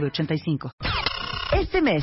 906985. 0.00 0.70
Este 1.52 1.80
mes, 1.80 2.02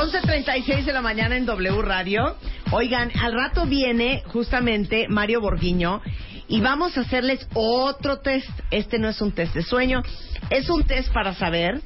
11.36 0.00 0.86
de 0.86 0.94
la 0.94 1.02
mañana 1.02 1.36
en 1.36 1.44
W 1.44 1.82
Radio. 1.82 2.34
Oigan, 2.70 3.12
al 3.20 3.34
rato 3.34 3.66
viene 3.66 4.22
justamente 4.28 5.06
Mario 5.10 5.42
Borguiño 5.42 6.00
y 6.48 6.62
vamos 6.62 6.96
a 6.96 7.02
hacerles 7.02 7.46
otro 7.52 8.20
test. 8.20 8.48
Este 8.70 8.98
no 8.98 9.10
es 9.10 9.20
un 9.20 9.32
test 9.32 9.52
de 9.54 9.62
sueño, 9.62 10.02
es 10.48 10.70
un 10.70 10.84
test 10.84 11.12
para 11.12 11.34
saber 11.34 11.82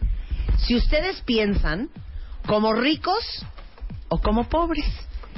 si 0.58 0.76
ustedes 0.76 1.22
piensan 1.22 1.88
como 2.46 2.72
ricos 2.72 3.44
o 4.08 4.20
como 4.20 4.48
pobres. 4.48 4.86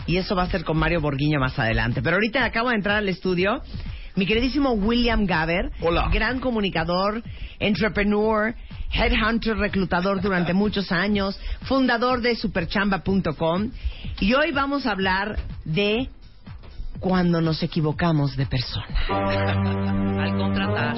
Y 0.06 0.18
eso 0.18 0.36
va 0.36 0.42
a 0.42 0.50
ser 0.50 0.62
con 0.62 0.76
Mario 0.76 1.00
Borguiño 1.00 1.40
más 1.40 1.58
adelante. 1.58 2.02
Pero 2.02 2.16
ahorita 2.16 2.44
acabo 2.44 2.68
de 2.68 2.74
entrar 2.74 2.98
al 2.98 3.08
estudio 3.08 3.62
mi 4.16 4.26
queridísimo 4.26 4.72
William 4.72 5.24
Gaber, 5.24 5.70
Hola. 5.80 6.10
gran 6.12 6.40
comunicador, 6.40 7.22
entrepreneur, 7.58 8.54
headhunter, 8.90 9.56
reclutador 9.56 10.20
durante 10.20 10.52
muchos 10.54 10.92
años, 10.92 11.38
fundador 11.62 12.20
de 12.20 12.36
superchamba.com. 12.36 13.70
Y 14.20 14.34
hoy 14.34 14.52
vamos 14.52 14.86
a 14.86 14.92
hablar 14.92 15.38
de 15.64 16.08
cuando 17.00 17.40
nos 17.40 17.62
equivocamos 17.62 18.36
de 18.36 18.46
persona. 18.46 18.86
Al 20.22 20.36
contratar. 20.36 20.96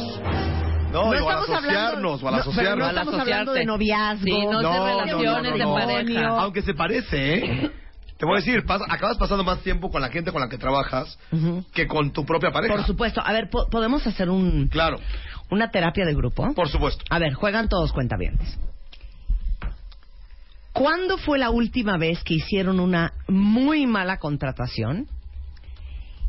No, 0.92 1.02
o 1.02 1.10
al 1.12 1.18
estamos 1.18 1.50
asociarnos, 1.50 2.22
o 2.22 2.28
al 2.28 2.34
no, 2.36 2.40
pero 2.40 2.50
asociarnos. 2.50 2.78
no 2.78 2.84
Al 2.86 2.96
estamos 2.96 3.20
hablando 3.20 3.52
de 3.52 3.64
noviazgo. 3.66 4.24
Sí, 4.24 4.30
no, 4.46 4.62
No, 4.62 4.72
de 4.72 4.78
no, 4.78 4.86
relaciones 4.86 5.52
no, 5.52 5.58
no, 5.58 5.64
no. 5.66 5.74
de 5.76 5.86
pareja. 5.86 6.28
Aunque 6.40 6.62
se 6.62 6.72
parece, 6.74 7.34
¿eh? 7.34 7.70
Te 8.16 8.24
voy 8.26 8.36
a 8.36 8.38
decir, 8.38 8.64
pas- 8.64 8.84
acabas 8.88 9.16
pasando 9.18 9.44
más 9.44 9.60
tiempo 9.60 9.90
con 9.90 10.00
la 10.00 10.08
gente 10.08 10.32
con 10.32 10.40
la 10.40 10.48
que 10.48 10.56
trabajas 10.56 11.18
que 11.74 11.86
con 11.86 12.10
tu 12.12 12.24
propia 12.24 12.50
pareja. 12.50 12.74
Por 12.74 12.84
supuesto. 12.86 13.20
A 13.24 13.32
ver, 13.32 13.50
po- 13.50 13.68
¿podemos 13.70 14.04
hacer 14.06 14.30
un, 14.30 14.68
Claro, 14.68 14.98
una 15.50 15.70
terapia 15.70 16.04
de 16.04 16.14
grupo? 16.14 16.52
por 16.54 16.68
supuesto. 16.68 17.04
A 17.10 17.18
ver, 17.18 17.34
juegan 17.34 17.68
todos 17.68 17.92
cuentavientes. 17.92 18.58
¿Cuándo 20.72 21.18
fue 21.18 21.38
la 21.38 21.50
última 21.50 21.96
vez 21.98 22.22
que 22.22 22.34
hicieron 22.34 22.78
una 22.78 23.12
muy 23.26 23.86
mala 23.86 24.18
contratación? 24.18 25.08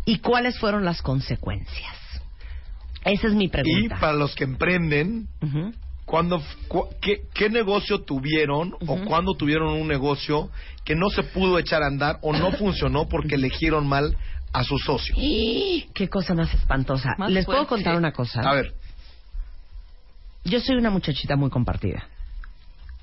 ¿Y 0.06 0.20
cuáles 0.20 0.58
fueron 0.58 0.86
las 0.86 1.02
consecuencias? 1.02 1.96
Esa 3.06 3.28
es 3.28 3.34
mi 3.34 3.46
Y 3.46 3.50
pregunta. 3.50 3.98
para 4.00 4.14
los 4.14 4.34
que 4.36 4.44
emprenden, 4.46 5.28
cuando, 6.06 6.42
cu- 6.68 6.88
qué, 7.00 7.22
qué 7.34 7.50
negocio 7.50 8.02
tuvieron 8.02 8.74
o 8.88 8.98
cuándo 9.06 9.36
tuvieron 9.36 9.74
un 9.80 9.88
negocio 9.88 10.50
que 10.84 10.96
no 10.96 11.10
se 11.10 11.22
pudo 11.24 11.60
echar 11.60 11.84
a 11.84 11.88
andar 11.88 12.18
o 12.22 12.34
no 12.34 12.52
funcionó 12.54 13.08
porque 13.08 13.36
elegieron 13.36 13.88
mal 13.88 14.18
a 14.52 14.64
su 14.64 14.80
socio? 14.80 15.14
Qué 15.94 16.10
cosa 16.10 16.34
más 16.34 16.52
espantosa. 16.56 17.14
Más 17.20 17.32
Les 17.32 17.46
puedo 17.46 17.68
contar 17.68 17.96
una 17.96 18.12
cosa. 18.12 18.42
A 18.42 18.56
ver, 18.56 18.74
Yo 20.44 20.60
soy 20.60 20.78
una 20.78 20.90
muchachita 20.90 21.36
muy 21.36 21.50
compartida. 21.50 22.08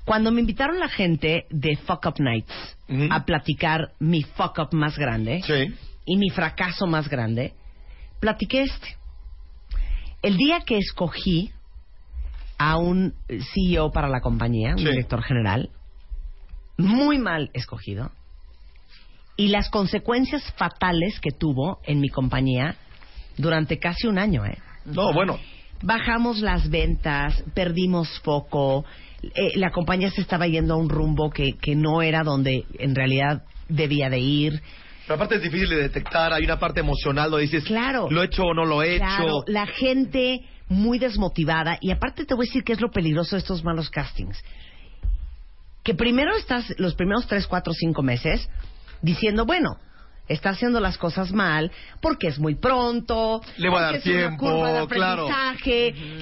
Cuando 0.05 0.31
me 0.31 0.39
invitaron 0.41 0.79
la 0.79 0.87
gente 0.87 1.45
de 1.49 1.75
Fuck 1.75 2.05
Up 2.05 2.15
Nights 2.19 2.77
a 3.11 3.25
platicar 3.25 3.91
mi 3.99 4.23
fuck 4.23 4.57
up 4.59 4.69
más 4.73 4.97
grande 4.97 5.41
sí. 5.45 5.75
y 6.05 6.17
mi 6.17 6.29
fracaso 6.29 6.87
más 6.87 7.09
grande, 7.09 7.53
platiqué 8.21 8.61
este. 8.63 8.95
El 10.21 10.37
día 10.37 10.61
que 10.65 10.77
escogí 10.77 11.51
a 12.57 12.77
un 12.77 13.13
CEO 13.53 13.91
para 13.91 14.07
la 14.07 14.21
compañía, 14.21 14.71
un 14.71 14.79
Sí. 14.79 14.85
director 14.85 15.21
general, 15.21 15.69
muy 16.77 17.17
mal 17.17 17.51
escogido, 17.53 18.11
y 19.35 19.49
las 19.49 19.69
consecuencias 19.69 20.41
fatales 20.53 21.19
que 21.19 21.31
tuvo 21.31 21.79
en 21.83 21.99
mi 21.99 22.09
compañía 22.09 22.75
durante 23.37 23.77
casi 23.77 24.07
un 24.07 24.17
año, 24.17 24.45
¿eh? 24.45 24.57
No, 24.85 25.13
bueno, 25.13 25.37
Bajamos 25.81 26.39
las 26.39 26.69
ventas, 26.69 27.43
perdimos 27.53 28.09
foco, 28.21 28.83
eh, 29.21 29.51
la 29.55 29.71
compañía 29.71 30.09
se 30.11 30.21
estaba 30.21 30.47
yendo 30.47 30.73
a 30.73 30.77
un 30.77 30.89
rumbo 30.89 31.29
que, 31.29 31.53
que 31.53 31.75
no 31.75 32.01
era 32.01 32.23
donde 32.23 32.65
en 32.79 32.95
realidad 32.95 33.43
debía 33.69 34.09
de 34.09 34.19
ir. 34.19 34.61
pero 35.05 35.15
aparte 35.15 35.35
es 35.35 35.41
difícil 35.43 35.69
de 35.69 35.75
detectar, 35.77 36.33
hay 36.33 36.43
una 36.43 36.59
parte 36.59 36.79
emocional 36.79 37.29
donde 37.29 37.43
dices, 37.43 37.63
Claro. 37.65 38.07
lo 38.09 38.21
he 38.21 38.25
hecho 38.25 38.43
o 38.43 38.53
no 38.53 38.65
lo 38.65 38.81
he 38.83 38.97
Claro, 38.97 39.23
hecho. 39.23 39.43
la 39.47 39.65
gente 39.67 40.41
muy 40.69 40.99
desmotivada. 40.99 41.77
Y 41.79 41.91
aparte 41.91 42.25
te 42.25 42.33
voy 42.33 42.45
a 42.45 42.49
decir 42.49 42.63
que 42.63 42.73
es 42.73 42.81
lo 42.81 42.89
peligroso 42.91 43.35
de 43.35 43.39
estos 43.39 43.63
malos 43.63 43.89
castings. 43.89 44.37
Que 45.83 45.93
primero 45.93 46.35
estás 46.35 46.65
los 46.77 46.95
primeros 46.95 47.25
tres, 47.27 47.47
cuatro, 47.47 47.71
cinco 47.73 48.03
meses 48.03 48.49
diciendo, 49.01 49.45
bueno, 49.45 49.77
está 50.27 50.49
haciendo 50.51 50.79
las 50.79 50.97
cosas 50.97 51.31
mal 51.31 51.71
porque 52.01 52.27
es 52.27 52.39
muy 52.39 52.55
pronto. 52.55 53.41
Le 53.57 53.69
voy 53.69 53.79
a 53.79 53.81
dar 53.81 54.01
tiempo, 54.01 54.87
claro. 54.89 55.27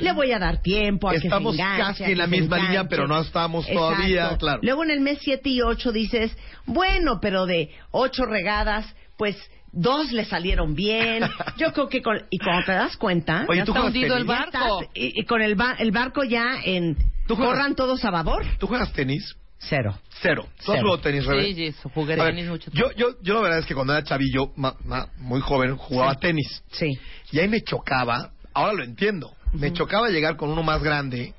Le 0.01 0.11
voy 0.13 0.31
a 0.31 0.39
dar 0.39 0.61
tiempo 0.61 1.09
a 1.09 1.13
Estamos 1.15 1.53
que 1.53 1.57
se 1.57 1.63
enganche, 1.63 1.83
casi 2.03 2.11
en 2.11 2.17
la 2.17 2.27
misma 2.27 2.57
línea, 2.57 2.87
pero 2.87 3.07
no 3.07 3.19
estamos 3.19 3.67
todavía, 3.67 4.37
claro. 4.37 4.59
Luego 4.63 4.83
en 4.83 4.91
el 4.91 5.01
mes 5.01 5.19
7 5.21 5.49
y 5.49 5.61
8 5.61 5.91
dices, 5.91 6.35
bueno, 6.65 7.19
pero 7.21 7.45
de 7.45 7.69
ocho 7.91 8.25
regadas, 8.25 8.85
pues 9.17 9.35
dos 9.71 10.11
le 10.11 10.25
salieron 10.25 10.73
bien. 10.75 11.23
Yo 11.57 11.73
creo 11.73 11.89
que 11.89 12.01
con... 12.01 12.17
Y 12.29 12.37
cuando 12.39 12.65
te 12.65 12.71
das 12.71 12.95
cuenta... 12.97 13.45
Oye, 13.47 13.59
Ya 13.59 13.65
¿tú 13.65 13.71
está 13.73 13.83
hundido 13.85 14.15
el 14.17 14.23
barco. 14.23 14.45
estás- 14.81 14.89
y, 14.93 15.19
y 15.19 15.25
con 15.25 15.41
el, 15.41 15.55
ba- 15.55 15.75
el 15.79 15.91
barco 15.91 16.23
ya 16.23 16.57
en... 16.63 16.95
¿Tú 17.27 17.35
corran 17.35 17.75
todos 17.75 18.05
a 18.05 18.11
babor. 18.11 18.45
¿Tú 18.59 18.67
juegas 18.67 18.93
tenis? 18.93 19.35
Cero. 19.57 19.97
Cero. 20.21 20.43
¿Tú 20.63 20.71
has 20.71 20.77
Cero. 20.77 20.79
jugado 20.81 20.99
tenis, 20.99 21.25
Rebe? 21.25 21.43
Sí, 21.53 21.71
sí, 21.73 21.89
jugué 21.93 22.13
A 22.13 22.17
ver, 22.23 22.35
tenis 22.35 22.49
mucho 22.49 22.69
yo, 22.71 22.91
yo, 22.91 23.15
yo 23.21 23.33
la 23.33 23.39
verdad 23.41 23.59
es 23.59 23.65
que 23.65 23.73
cuando 23.73 23.93
era 23.93 24.03
chavillo, 24.03 24.51
ma- 24.55 24.75
ma- 24.85 25.07
muy 25.17 25.41
joven, 25.41 25.75
jugaba 25.77 26.13
Sí. 26.13 26.19
tenis. 26.21 26.63
Sí. 26.71 26.91
Y 27.31 27.39
ahí 27.39 27.47
me 27.47 27.61
chocaba, 27.61 28.31
ahora 28.53 28.73
lo 28.73 28.83
entiendo, 28.83 29.33
me 29.53 29.71
chocaba 29.73 30.09
llegar 30.09 30.35
con 30.37 30.49
uno 30.49 30.61
más 30.63 30.83
grande 30.83 31.33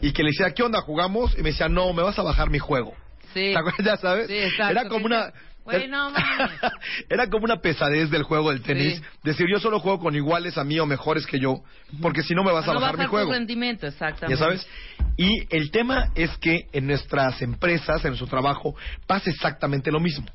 y 0.00 0.12
que 0.12 0.22
le 0.22 0.30
decía, 0.30 0.52
¿qué 0.52 0.62
onda, 0.62 0.80
jugamos? 0.82 1.32
Y 1.38 1.42
me 1.42 1.50
decía, 1.50 1.68
no, 1.68 1.92
me 1.92 2.02
vas 2.02 2.18
a 2.18 2.22
bajar 2.22 2.50
mi 2.50 2.58
juego. 2.58 2.94
Sí. 3.32 3.52
¿Te 3.52 3.58
acuerdas? 3.58 3.84
Ya 3.84 3.96
sabes. 3.96 4.26
Sí, 4.28 4.36
exacto. 4.36 4.70
Era 4.70 4.88
como 4.88 5.06
una... 5.06 5.32
Güey, 5.64 5.88
no 5.88 6.10
mames. 6.10 6.50
Era 7.08 7.28
como 7.28 7.44
una 7.44 7.56
pesadez 7.56 8.10
del 8.10 8.22
juego 8.22 8.50
del 8.50 8.62
tenis. 8.62 8.98
Sí. 8.98 9.04
Decir, 9.22 9.46
yo 9.50 9.58
solo 9.58 9.80
juego 9.80 9.98
con 9.98 10.14
iguales 10.14 10.58
a 10.58 10.64
mí 10.64 10.78
o 10.78 10.86
mejores 10.86 11.26
que 11.26 11.40
yo, 11.40 11.62
porque 12.02 12.22
si 12.22 12.34
no 12.34 12.44
me 12.44 12.52
vas 12.52 12.68
a 12.68 12.74
no 12.74 12.80
bajar 12.80 12.98
mi 12.98 13.06
juego. 13.06 13.32
rendimiento, 13.32 13.86
exactamente. 13.86 14.38
Ya 14.38 14.44
sabes. 14.44 14.66
Y 15.16 15.46
el 15.54 15.70
tema 15.70 16.10
es 16.14 16.36
que 16.38 16.66
en 16.72 16.86
nuestras 16.86 17.40
empresas, 17.40 18.04
en 18.04 18.10
nuestro 18.10 18.28
trabajo, 18.28 18.76
pasa 19.06 19.30
exactamente 19.30 19.90
lo 19.90 20.00
mismo. 20.00 20.26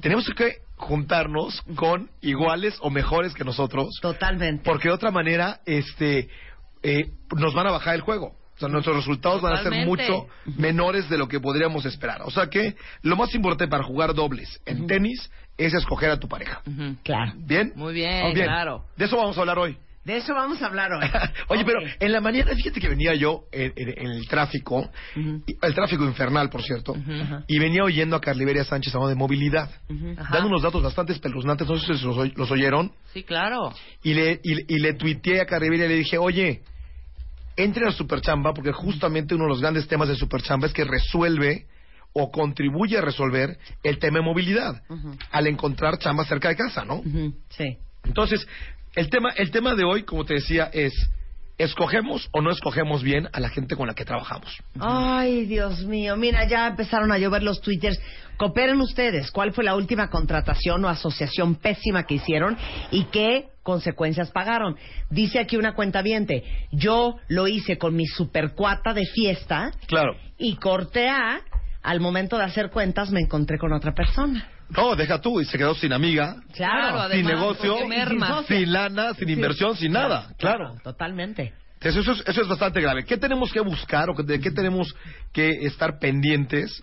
Tenemos 0.00 0.28
que 0.36 0.56
juntarnos 0.76 1.62
con 1.76 2.10
iguales 2.20 2.76
o 2.80 2.90
mejores 2.90 3.34
que 3.34 3.44
nosotros, 3.44 3.88
Totalmente. 4.02 4.64
porque 4.64 4.88
de 4.88 4.94
otra 4.94 5.12
manera, 5.12 5.60
este, 5.64 6.28
eh, 6.82 7.12
nos 7.36 7.54
van 7.54 7.68
a 7.68 7.70
bajar 7.70 7.94
el 7.94 8.00
juego. 8.00 8.34
O 8.60 8.64
sea, 8.64 8.68
nuestros 8.68 8.94
resultados 8.96 9.40
van 9.40 9.54
a 9.54 9.62
ser 9.62 9.86
mucho 9.86 10.26
menores 10.58 11.08
de 11.08 11.16
lo 11.16 11.26
que 11.28 11.40
podríamos 11.40 11.86
esperar. 11.86 12.20
O 12.26 12.30
sea 12.30 12.48
que 12.48 12.74
lo 13.00 13.16
más 13.16 13.34
importante 13.34 13.68
para 13.68 13.84
jugar 13.84 14.12
dobles 14.12 14.60
en 14.66 14.86
tenis 14.86 15.30
es 15.56 15.72
escoger 15.72 16.10
a 16.10 16.18
tu 16.18 16.28
pareja. 16.28 16.60
Claro. 17.02 17.32
¿Bien? 17.36 17.72
Muy 17.74 17.94
bien, 17.94 18.26
Oh, 18.26 18.32
claro. 18.34 18.84
De 18.98 19.06
eso 19.06 19.16
vamos 19.16 19.38
a 19.38 19.40
hablar 19.40 19.58
hoy. 19.58 19.78
De 20.04 20.16
eso 20.18 20.34
vamos 20.34 20.60
a 20.60 20.66
hablar 20.66 20.92
hoy. 20.92 21.06
Oye, 21.48 21.64
pero 21.64 21.78
en 22.00 22.12
la 22.12 22.20
mañana, 22.20 22.54
fíjate 22.54 22.80
que 22.80 22.88
venía 22.90 23.14
yo 23.14 23.44
en, 23.50 23.72
en- 23.76 23.98
en 23.98 24.10
el 24.12 24.28
tráfico, 24.28 24.90
y- 25.16 25.56
el 25.62 25.74
tráfico 25.74 26.04
infernal, 26.04 26.50
por 26.50 26.62
cierto, 26.62 26.94
y 27.46 27.58
venía 27.58 27.82
oyendo 27.82 28.14
a 28.16 28.20
Carliberia 28.20 28.64
Sánchez 28.64 28.94
hablando 28.94 29.08
de 29.10 29.16
movilidad, 29.16 29.70
Ajá. 30.18 30.28
dando 30.34 30.48
unos 30.48 30.62
datos 30.62 30.82
bastante 30.82 31.12
espeluznantes, 31.14 31.66
no 31.66 31.78
sé 31.78 31.94
si 31.96 32.04
los, 32.04 32.36
los 32.36 32.50
oyeron, 32.50 32.92
Sí, 33.14 33.22
claro. 33.22 33.72
y 34.02 34.12
le, 34.14 34.40
y, 34.42 34.74
y 34.74 34.78
le 34.80 34.94
tuiteé 34.94 35.40
a 35.40 35.46
Carliberia 35.46 35.86
y 35.86 35.88
le 35.90 35.96
dije, 35.96 36.16
oye, 36.18 36.62
entren 37.64 37.88
a 37.88 37.92
Superchamba 37.92 38.52
porque 38.52 38.72
justamente 38.72 39.34
uno 39.34 39.44
de 39.44 39.50
los 39.50 39.60
grandes 39.60 39.86
temas 39.88 40.08
de 40.08 40.16
Superchamba 40.16 40.66
es 40.66 40.72
que 40.72 40.84
resuelve 40.84 41.66
o 42.12 42.30
contribuye 42.30 42.98
a 42.98 43.00
resolver 43.00 43.58
el 43.82 43.98
tema 43.98 44.18
de 44.18 44.24
movilidad 44.24 44.82
al 45.30 45.46
encontrar 45.46 45.98
chamba 45.98 46.24
cerca 46.24 46.48
de 46.48 46.56
casa, 46.56 46.84
¿no? 46.84 47.02
Sí. 47.50 47.78
Entonces, 48.04 48.46
el 48.94 49.08
tema, 49.10 49.30
el 49.36 49.50
tema 49.50 49.74
de 49.74 49.84
hoy, 49.84 50.02
como 50.02 50.24
te 50.24 50.34
decía, 50.34 50.70
es 50.72 50.92
¿escogemos 51.62 52.28
o 52.32 52.40
no 52.40 52.50
escogemos 52.50 53.02
bien 53.02 53.28
a 53.32 53.40
la 53.40 53.48
gente 53.50 53.76
con 53.76 53.86
la 53.86 53.94
que 53.94 54.04
trabajamos? 54.04 54.56
Ay, 54.78 55.44
Dios 55.44 55.84
mío. 55.84 56.16
Mira, 56.16 56.46
ya 56.48 56.68
empezaron 56.68 57.12
a 57.12 57.18
llover 57.18 57.42
los 57.42 57.60
twitters. 57.60 58.00
Cooperen 58.36 58.80
ustedes. 58.80 59.30
¿Cuál 59.30 59.52
fue 59.52 59.64
la 59.64 59.74
última 59.76 60.08
contratación 60.08 60.82
o 60.84 60.88
asociación 60.88 61.56
pésima 61.56 62.04
que 62.04 62.14
hicieron 62.14 62.56
y 62.90 63.04
qué 63.04 63.48
consecuencias 63.62 64.30
pagaron? 64.30 64.76
Dice 65.10 65.38
aquí 65.38 65.56
una 65.56 65.74
cuenta 65.74 66.02
Yo 66.72 67.16
lo 67.28 67.46
hice 67.46 67.76
con 67.76 67.94
mi 67.94 68.06
supercuata 68.06 68.94
de 68.94 69.04
fiesta 69.04 69.72
Claro. 69.86 70.16
y 70.38 70.56
corté 70.56 71.08
a. 71.08 71.40
Al 71.82 72.00
momento 72.00 72.36
de 72.36 72.44
hacer 72.44 72.70
cuentas 72.70 73.10
me 73.10 73.20
encontré 73.20 73.58
con 73.58 73.72
otra 73.72 73.92
persona. 73.94 74.48
No, 74.76 74.94
deja 74.96 75.20
tú 75.20 75.40
y 75.40 75.44
se 75.44 75.58
quedó 75.58 75.74
sin 75.74 75.92
amiga, 75.92 76.36
Claro, 76.54 76.96
sin 76.98 77.26
además, 77.26 77.32
negocio, 77.34 77.72
porque 77.74 77.88
merma. 77.88 78.42
sin 78.46 78.72
lana, 78.72 79.14
sin 79.14 79.28
inversión, 79.28 79.76
sin 79.76 79.92
nada. 79.92 80.32
Claro. 80.38 80.76
Totalmente. 80.82 81.52
Entonces, 81.74 82.02
eso, 82.02 82.12
es, 82.12 82.28
eso 82.28 82.42
es 82.42 82.48
bastante 82.48 82.80
grave. 82.80 83.04
¿Qué 83.04 83.16
tenemos 83.16 83.52
que 83.52 83.60
buscar 83.60 84.10
o 84.10 84.14
que- 84.14 84.22
de 84.22 84.38
qué 84.40 84.50
tenemos 84.50 84.94
que 85.32 85.48
estar 85.66 85.98
pendientes 85.98 86.78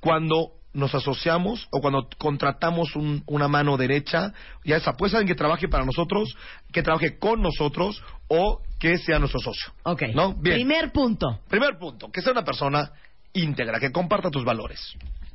cuando 0.00 0.50
nos 0.74 0.94
asociamos 0.94 1.66
o 1.70 1.80
cuando 1.80 2.06
contratamos 2.18 2.94
un- 2.96 3.22
una 3.26 3.48
mano 3.48 3.76
derecha? 3.78 4.32
Ya 4.64 4.76
esa, 4.76 4.92
pues 4.92 5.14
alguien 5.14 5.28
que 5.28 5.34
trabaje 5.38 5.68
para 5.68 5.84
nosotros, 5.86 6.36
que 6.70 6.82
trabaje 6.82 7.18
con 7.18 7.40
nosotros 7.40 8.02
o 8.28 8.60
que 8.78 8.98
sea 8.98 9.18
nuestro 9.18 9.40
socio. 9.40 9.72
Ok. 9.84 10.02
¿No? 10.14 10.34
Bien. 10.34 10.56
Primer 10.56 10.92
punto. 10.92 11.40
Primer 11.48 11.78
punto, 11.78 12.10
que 12.12 12.20
sea 12.20 12.32
una 12.32 12.44
persona 12.44 12.90
íntegra, 13.32 13.80
que 13.80 13.90
comparta 13.90 14.30
tus 14.30 14.44
valores. 14.44 14.80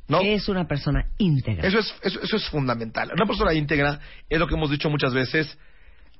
¿No? 0.08 0.20
¿Qué 0.20 0.34
es 0.34 0.48
una 0.48 0.66
persona 0.66 1.06
íntegra? 1.18 1.66
Eso 1.66 1.78
es, 1.78 1.94
eso, 2.02 2.20
eso 2.22 2.36
es 2.36 2.48
fundamental. 2.48 3.10
Una 3.14 3.26
persona 3.26 3.54
íntegra 3.54 4.00
es 4.28 4.38
lo 4.38 4.46
que 4.46 4.54
hemos 4.54 4.70
dicho 4.70 4.90
muchas 4.90 5.14
veces, 5.14 5.56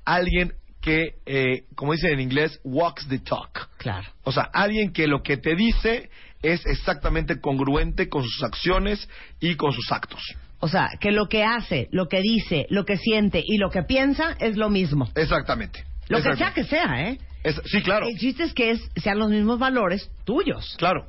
alguien 0.05 0.53
que, 0.81 1.15
eh, 1.25 1.63
como 1.75 1.93
dicen 1.93 2.13
en 2.13 2.19
inglés, 2.19 2.59
walks 2.63 3.07
the 3.07 3.19
talk. 3.19 3.69
Claro. 3.77 4.09
O 4.23 4.31
sea, 4.31 4.43
alguien 4.53 4.91
que 4.91 5.07
lo 5.07 5.21
que 5.23 5.37
te 5.37 5.55
dice 5.55 6.09
es 6.41 6.65
exactamente 6.65 7.39
congruente 7.39 8.09
con 8.09 8.23
sus 8.23 8.43
acciones 8.43 9.07
y 9.39 9.55
con 9.55 9.71
sus 9.71 9.91
actos. 9.91 10.21
O 10.59 10.67
sea, 10.67 10.89
que 10.99 11.11
lo 11.11 11.27
que 11.27 11.43
hace, 11.43 11.87
lo 11.91 12.07
que 12.07 12.19
dice, 12.21 12.65
lo 12.69 12.85
que 12.85 12.97
siente 12.97 13.43
y 13.45 13.57
lo 13.57 13.69
que 13.69 13.83
piensa 13.83 14.35
es 14.39 14.57
lo 14.57 14.69
mismo. 14.69 15.09
Exactamente. 15.15 15.83
Lo 16.09 16.21
que 16.21 16.35
sea 16.35 16.53
que 16.53 16.63
sea, 16.65 17.09
¿eh? 17.09 17.17
Es- 17.43 17.61
sí, 17.65 17.81
claro. 17.81 18.07
El 18.07 18.17
chiste 18.17 18.43
es 18.43 18.53
que 18.53 18.71
es, 18.71 18.81
sean 18.95 19.19
los 19.19 19.29
mismos 19.29 19.59
valores 19.59 20.09
tuyos. 20.25 20.75
Claro. 20.77 21.05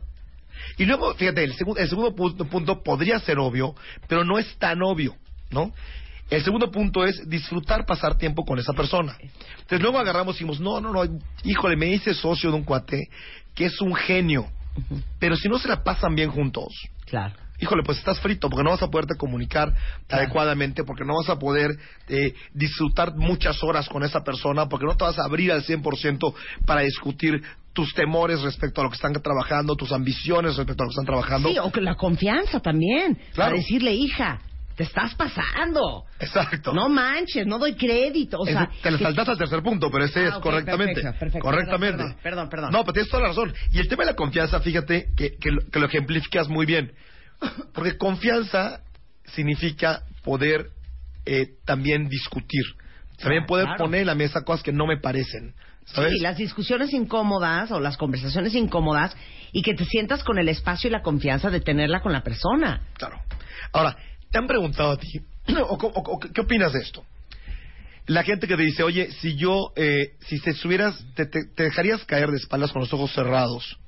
Y 0.79 0.85
luego, 0.85 1.15
fíjate, 1.15 1.45
el, 1.45 1.55
segu- 1.57 1.79
el 1.79 1.89
segundo 1.89 2.15
punto, 2.15 2.45
punto 2.47 2.83
podría 2.83 3.19
ser 3.21 3.39
obvio, 3.39 3.75
pero 4.09 4.25
no 4.25 4.39
es 4.39 4.57
tan 4.59 4.83
obvio, 4.83 5.17
¿no? 5.51 5.73
El 6.31 6.43
segundo 6.43 6.71
punto 6.71 7.05
es 7.05 7.29
disfrutar 7.29 7.85
pasar 7.85 8.17
tiempo 8.17 8.45
con 8.45 8.59
esa 8.59 8.73
persona. 8.73 9.17
Entonces 9.21 9.81
luego 9.81 9.99
agarramos 9.99 10.35
y 10.35 10.39
decimos, 10.39 10.59
no, 10.61 10.81
no, 10.81 10.91
no, 10.93 11.19
híjole, 11.45 11.77
me 11.77 11.87
hice 11.89 12.15
socio 12.15 12.51
de 12.51 12.57
un 12.57 12.65
cuate 12.65 13.09
que 13.55 13.67
es 13.67 13.81
un 13.81 13.95
genio. 13.95 14.49
Pero 15.19 15.37
si 15.37 15.49
no 15.49 15.59
se 15.59 15.69
la 15.69 15.85
pasan 15.85 16.15
bien 16.15 16.31
juntos, 16.31 16.73
Claro. 17.07 17.35
híjole, 17.61 17.83
pues 17.85 17.99
estás 17.99 18.19
frito 18.21 18.49
porque 18.49 18.65
no 18.65 18.71
vas 18.71 18.83
a 18.83 18.89
poderte 18.91 19.15
comunicar 19.17 19.73
adecuadamente, 20.09 20.83
porque 20.83 21.05
no 21.05 21.15
vas 21.17 21.29
a 21.29 21.39
poder 21.39 21.79
eh, 22.09 22.33
disfrutar 22.53 23.15
muchas 23.17 23.63
horas 23.63 23.89
con 23.89 24.03
esa 24.03 24.25
persona, 24.25 24.67
porque 24.69 24.87
no 24.87 24.97
te 24.97 25.05
vas 25.05 25.19
a 25.19 25.25
abrir 25.25 25.53
al 25.53 25.63
100% 25.63 26.35
para 26.67 26.81
discutir 26.81 27.43
tus 27.75 27.93
temores 27.93 28.41
respecto 28.41 28.81
a 28.81 28.85
lo 28.85 28.91
que 28.91 28.97
están 28.97 29.13
trabajando, 29.15 29.77
tus 29.77 29.93
ambiciones 29.93 30.57
respecto 30.57 30.83
a 30.83 30.87
lo 30.87 30.89
que 30.91 30.93
están 30.95 31.07
trabajando. 31.07 31.49
Sí, 31.51 31.59
o 31.59 31.71
que 31.71 31.81
la 31.83 31.97
confianza 31.97 32.61
también. 32.61 33.17
Claro. 33.35 33.51
Para 33.51 33.53
decirle, 33.57 33.93
hija, 33.93 34.41
te 34.77 34.85
estás 34.85 35.15
pasando. 35.17 36.05
Exacto. 36.19 36.73
No 36.73 36.89
manches, 36.89 37.47
no 37.47 37.59
doy 37.59 37.75
crédito. 37.75 38.39
O 38.41 38.47
sea, 38.47 38.71
te 38.83 38.91
le 38.91 38.99
que- 38.99 39.05
saltaste 39.05 39.33
al 39.33 39.39
tercer 39.39 39.63
punto, 39.63 39.91
pero 39.91 40.05
ese 40.05 40.21
Ah, 40.21 40.29
es 40.29 40.35
correctamente. 40.37 40.95
perfecto, 40.95 41.19
perfecto. 41.19 41.45
Correctamente. 41.45 41.97
Perdón, 41.99 42.17
perdón, 42.23 42.49
perdón. 42.49 42.71
No, 42.73 42.81
pero 42.85 42.93
tienes 42.95 43.11
toda 43.11 43.23
la 43.25 43.29
razón. 43.29 43.53
Y 43.73 43.79
el 43.81 43.89
tema 43.89 44.05
de 44.05 44.11
la 44.13 44.17
confianza, 44.17 44.61
fíjate 44.61 45.09
que, 45.17 45.37
que, 45.37 45.51
lo, 45.51 45.61
que 45.71 45.79
lo 45.81 45.87
ejemplificas 45.87 46.49
muy 46.49 46.67
bien. 46.67 46.93
Porque 47.75 47.97
confianza 47.99 48.81
significa 49.27 50.03
poder 50.23 50.69
eh, 51.27 51.49
también 51.65 52.09
discutir. 52.09 52.63
También 53.19 53.45
Ah, 53.45 53.47
poder 53.47 53.65
claro. 53.67 53.85
poner 53.85 54.01
en 54.03 54.07
la 54.09 54.15
mesa 54.15 54.43
cosas 54.45 54.63
que 54.63 54.73
no 54.73 54.87
me 54.87 54.99
parecen. 54.99 55.55
¿Sabes? 55.87 56.13
Sí, 56.13 56.21
las 56.21 56.37
discusiones 56.37 56.93
incómodas 56.93 57.71
o 57.71 57.81
las 57.81 57.97
conversaciones 57.97 58.55
incómodas 58.55 59.15
y 59.53 59.63
que 59.63 59.75
te 59.75 59.85
sientas 59.85 60.25
con 60.25 60.39
el 60.39 60.49
espacio 60.49 60.89
y 60.89 60.93
la 60.93 61.03
confianza 61.03 61.51
de 61.51 61.61
tenerla 61.61 62.01
con 62.01 62.13
la 62.13 62.23
persona. 62.23 62.83
Claro. 62.95 63.21
Ahora, 63.73 63.97
¿te 64.31 64.39
han 64.39 64.47
preguntado 64.47 64.93
a 64.93 64.97
ti, 64.97 65.21
o, 65.57 65.75
o- 65.75 66.13
o 66.15 66.19
qué 66.21 66.41
opinas 66.41 66.73
de 66.73 66.81
esto? 66.81 67.05
La 68.07 68.23
gente 68.23 68.47
que 68.47 68.57
te 68.57 68.63
dice, 68.63 68.83
oye, 68.83 69.11
si 69.21 69.35
yo, 69.37 69.73
eh, 69.77 70.17
si 70.27 70.39
te 70.41 70.53
subieras, 70.53 71.03
te, 71.15 71.25
te- 71.27 71.47
te 71.47 71.63
dejarías 71.65 72.05
caer 72.05 72.31
de 72.31 72.37
espaldas 72.37 72.71
con 72.73 72.81
los 72.81 72.93
ojos 72.93 73.13
cerrados 73.13 73.79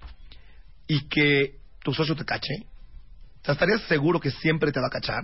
y 0.88 1.06
que 1.08 1.56
tu 1.82 1.92
socio 1.94 2.14
te 2.16 2.24
cache? 2.24 2.54
¿estarías 3.46 3.82
seguro 3.82 4.18
que 4.18 4.30
siempre 4.32 4.72
te 4.72 4.80
va 4.80 4.88
a 4.88 4.90
cachar? 4.90 5.22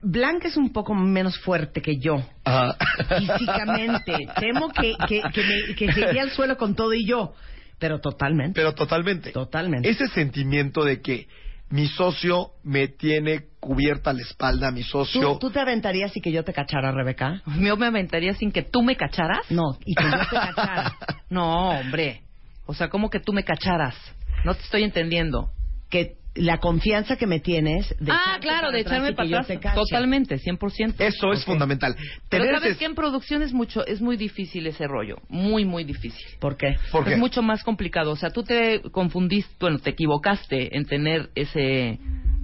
Blanca 0.00 0.48
es 0.48 0.56
un 0.56 0.72
poco 0.72 0.94
menos 0.94 1.38
fuerte 1.38 1.82
que 1.82 1.98
yo. 1.98 2.22
Ajá. 2.44 2.76
Físicamente. 3.18 4.16
Temo 4.40 4.68
que, 4.68 4.94
que, 5.08 5.22
que, 5.32 5.42
me, 5.42 5.74
que 5.74 5.92
se 5.92 6.00
iría 6.00 6.22
al 6.22 6.30
suelo 6.30 6.56
con 6.56 6.74
todo 6.74 6.92
y 6.94 7.06
yo. 7.06 7.34
Pero 7.78 8.00
totalmente. 8.00 8.54
Pero 8.54 8.74
totalmente. 8.74 9.32
Totalmente. 9.32 9.88
Ese 9.88 10.06
sentimiento 10.08 10.84
de 10.84 11.00
que 11.00 11.26
mi 11.70 11.88
socio 11.88 12.50
me 12.62 12.86
tiene 12.86 13.46
cubierta 13.58 14.12
la 14.12 14.22
espalda, 14.22 14.70
mi 14.70 14.82
socio... 14.82 15.32
¿Tú, 15.32 15.38
tú 15.38 15.50
te 15.50 15.60
aventarías 15.60 16.16
y 16.16 16.20
que 16.20 16.30
yo 16.30 16.44
te 16.44 16.52
cachara, 16.52 16.92
Rebeca? 16.92 17.42
¿Yo 17.58 17.76
me 17.76 17.86
aventaría 17.86 18.34
sin 18.34 18.52
que 18.52 18.62
tú 18.62 18.82
me 18.82 18.94
cacharas? 18.96 19.50
No, 19.50 19.78
y 19.84 19.94
que 19.94 20.04
yo 20.04 20.10
te 20.10 20.36
cachara. 20.36 20.96
No, 21.30 21.70
hombre. 21.70 22.22
O 22.66 22.74
sea, 22.74 22.88
¿cómo 22.90 23.08
que 23.08 23.20
tú 23.20 23.32
me 23.32 23.42
cacharas? 23.42 23.96
No 24.44 24.54
te 24.54 24.60
estoy 24.62 24.82
entendiendo. 24.82 25.50
Que 25.88 26.16
la 26.34 26.58
confianza 26.58 27.16
que 27.16 27.26
me 27.26 27.40
tienes 27.40 27.94
de 28.00 28.10
ah, 28.10 28.38
claro, 28.40 28.70
de 28.70 28.80
echarme 28.80 29.12
para 29.12 29.40
atrás. 29.40 29.74
Totalmente, 29.74 30.36
100%. 30.38 30.94
Eso 30.98 31.32
es 31.32 31.44
fundamental. 31.44 31.94
Pero 32.28 32.44
sabes 32.58 32.78
que 32.78 32.86
en 32.86 32.94
producción 32.94 33.42
es 33.42 33.52
mucho, 33.52 33.84
es 33.86 34.00
muy 34.00 34.16
difícil 34.16 34.66
ese 34.66 34.86
rollo, 34.86 35.16
muy 35.28 35.64
muy 35.64 35.84
difícil. 35.84 36.24
¿Por 36.40 36.56
qué? 36.56 36.76
¿Por 36.90 37.04
qué? 37.04 37.14
Es 37.14 37.18
mucho 37.18 37.42
más 37.42 37.62
complicado. 37.62 38.12
O 38.12 38.16
sea, 38.16 38.30
tú 38.30 38.42
te 38.42 38.80
confundiste, 38.92 39.52
bueno, 39.60 39.78
te 39.78 39.90
equivocaste 39.90 40.76
en 40.76 40.86
tener 40.86 41.30
ese 41.34 41.98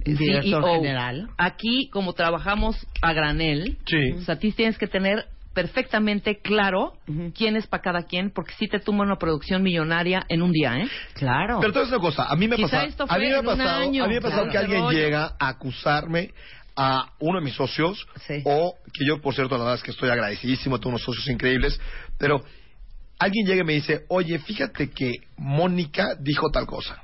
Director 0.05 0.63
CEO. 0.63 0.73
general. 0.75 1.29
Aquí, 1.37 1.89
como 1.91 2.13
trabajamos 2.13 2.75
a 3.01 3.13
granel, 3.13 3.77
Sí. 3.85 4.11
o 4.17 4.21
sea, 4.21 4.37
ti 4.37 4.51
tienes 4.51 4.77
que 4.77 4.87
tener 4.87 5.25
perfectamente 5.61 6.39
claro 6.41 6.93
Ujú. 7.07 7.33
quién 7.35 7.55
es 7.55 7.67
para 7.67 7.83
cada 7.83 8.03
quien, 8.03 8.31
porque 8.31 8.53
sí 8.57 8.67
te 8.67 8.79
tuma 8.79 9.03
una 9.03 9.17
producción 9.17 9.61
millonaria 9.61 10.25
en 10.29 10.41
un 10.41 10.51
día, 10.51 10.77
¿eh? 10.79 10.87
Claro. 11.13 11.57
Pero 11.59 11.67
entonces 11.69 11.91
una 11.91 12.01
cosa, 12.01 12.25
a 12.29 12.35
mí 12.35 12.47
me 12.47 12.55
ha 12.55 12.57
Quizá 12.57 12.67
pasado, 12.69 12.87
esto 12.87 13.05
a 13.09 13.17
mí 13.17 13.25
me 13.27 13.35
ha 13.35 13.43
pasado, 13.43 13.79
año, 13.81 14.03
a 14.03 14.07
mí 14.07 14.13
me 14.13 14.17
ha 14.19 14.21
pasado 14.21 14.43
claro, 14.43 14.51
que 14.51 14.57
alguien 14.57 14.81
rollo. 14.81 14.97
llega 14.97 15.35
a 15.39 15.47
acusarme 15.49 16.31
a 16.75 17.11
uno 17.19 17.39
de 17.39 17.45
mis 17.45 17.55
socios 17.55 18.07
Sí. 18.25 18.41
o 18.45 18.75
que 18.93 19.05
yo 19.05 19.19
por 19.21 19.33
cierto 19.35 19.55
la 19.57 19.63
verdad 19.65 19.75
es 19.75 19.83
que 19.83 19.91
estoy 19.91 20.09
agradecidísimo, 20.09 20.77
tengo 20.79 20.89
unos 20.91 21.03
socios 21.03 21.27
increíbles, 21.27 21.77
pero 22.17 22.41
alguien 23.19 23.45
llega 23.45 23.61
y 23.63 23.65
me 23.65 23.73
dice, 23.73 24.05
"Oye, 24.07 24.39
fíjate 24.39 24.89
que 24.91 25.11
Mónica 25.37 26.15
dijo 26.21 26.49
tal 26.51 26.65
cosa." 26.65 27.01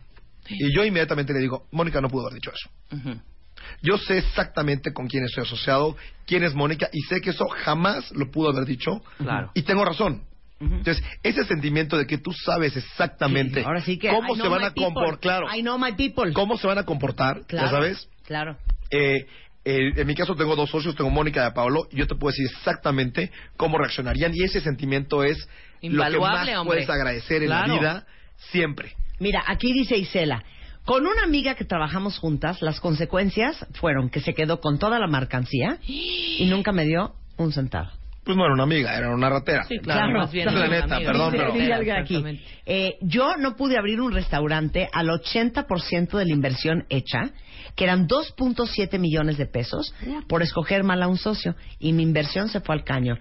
Y 0.47 0.74
yo 0.74 0.85
inmediatamente 0.85 1.33
le 1.33 1.39
digo, 1.39 1.65
"Mónica 1.71 2.00
no 2.00 2.07
pudo 2.09 2.27
haber 2.27 2.35
dicho 2.35 2.51
eso." 2.51 2.69
Ujú. 2.95 3.19
Yo 3.81 3.98
sé 3.98 4.17
exactamente 4.19 4.93
con 4.93 5.07
quién 5.07 5.24
estoy 5.25 5.43
asociado, 5.43 5.95
quién 6.25 6.43
es 6.43 6.53
Mónica, 6.53 6.89
y 6.91 7.01
sé 7.01 7.22
que 7.22 7.31
eso 7.31 7.48
jamás 7.48 8.12
lo 8.12 8.29
pudo 8.31 8.50
haber 8.50 8.65
dicho. 8.65 9.01
Claro. 9.17 9.51
Y 9.53 9.63
tengo 9.63 9.84
razón. 9.86 10.24
Entonces, 10.60 11.03
ese 11.22 11.43
sentimiento 11.43 11.98
de 11.98 12.07
que 12.07 12.17
tú 12.17 12.31
sabes 12.31 12.77
exactamente 12.77 13.60
Sí, 13.60 13.65
ahora 13.65 13.81
sí 13.81 13.98
que 14.00 14.10
cómo 14.10 14.36
se 14.38 14.48
van 14.48 14.63
a 14.63 14.72
comportar, 14.72 15.19
claro, 15.19 15.48
I 15.53 15.62
know 15.62 15.77
my 15.77 15.91
people. 15.91 16.31
cómo 16.31 16.57
se 16.57 16.65
van 16.65 16.77
a 16.77 16.84
comportar, 16.84 17.41
Claro. 17.45 17.67
ya 17.67 17.72
sabes. 17.72 18.10
Claro. 18.25 18.57
Eh, 18.89 19.27
eh, 19.65 19.91
en 19.98 20.07
mi 20.07 20.15
caso 20.15 20.34
tengo 20.36 20.55
dos 20.55 20.69
socios, 20.69 20.95
tengo 20.95 21.10
Mónica 21.10 21.43
y 21.43 21.48
a 21.48 21.53
Pablo, 21.53 21.88
y 21.91 21.98
yo 21.98 22.07
te 22.07 22.15
puedo 22.15 22.31
decir 22.31 22.45
exactamente 22.55 23.31
cómo 23.57 23.77
reaccionarían, 23.77 24.31
y 24.34 24.43
ese 24.43 24.62
sentimiento 24.62 25.24
es 25.25 25.38
lo 25.39 25.48
que 25.81 25.88
Invaluable, 25.88 26.51
más 26.53 26.62
hombre. 26.62 26.77
puedes 26.77 26.89
agradecer 26.89 27.41
en 27.43 27.48
Claro. 27.50 27.67
la 27.67 27.79
vida 27.79 28.05
siempre. 28.51 28.93
Mira, 29.19 29.43
aquí 29.48 29.74
dice 29.74 29.98
Isela, 29.98 30.41
con 30.85 31.05
una 31.07 31.23
amiga 31.23 31.55
que 31.55 31.65
trabajamos 31.65 32.17
juntas, 32.19 32.61
las 32.61 32.79
consecuencias 32.79 33.65
fueron 33.73 34.09
que 34.09 34.21
se 34.21 34.33
quedó 34.33 34.59
con 34.61 34.77
toda 34.79 34.99
la 34.99 35.07
mercancía 35.07 35.79
y 35.87 36.45
nunca 36.49 36.71
me 36.71 36.85
dio 36.85 37.13
un 37.37 37.51
centavo. 37.51 37.89
Pues 38.23 38.35
no 38.35 38.43
era 38.45 38.53
una 38.55 38.63
amiga, 38.63 38.97
era 38.97 39.13
una 39.13 39.29
ratera. 39.29 39.65
Sí, 39.65 39.77
claro, 39.79 40.01
Claro, 40.07 40.19
más 40.19 40.31
bien. 40.31 40.45
la 40.47 40.51
una 40.53 40.67
neta, 40.67 40.95
amiga, 40.95 41.11
perdón, 41.11 41.31
pero- 41.31 41.47
ratera, 41.51 41.99
aquí, 42.01 42.23
eh, 42.65 42.95
yo 43.01 43.35
no 43.37 43.55
pude 43.55 43.77
abrir 43.77 44.01
un 44.01 44.11
restaurante 44.13 44.89
al 44.91 45.09
80% 45.11 46.17
de 46.17 46.25
la 46.25 46.31
inversión 46.31 46.85
hecha, 46.89 47.29
que 47.75 47.83
eran 47.83 48.07
2.7 48.07 48.97
millones 48.97 49.37
de 49.37 49.45
pesos, 49.45 49.93
por 50.27 50.41
escoger 50.41 50.83
mal 50.83 51.03
a 51.03 51.07
un 51.07 51.17
socio, 51.17 51.55
y 51.77 51.93
mi 51.93 52.01
inversión 52.01 52.49
se 52.49 52.61
fue 52.61 52.73
al 52.73 52.83
caño. 52.83 53.15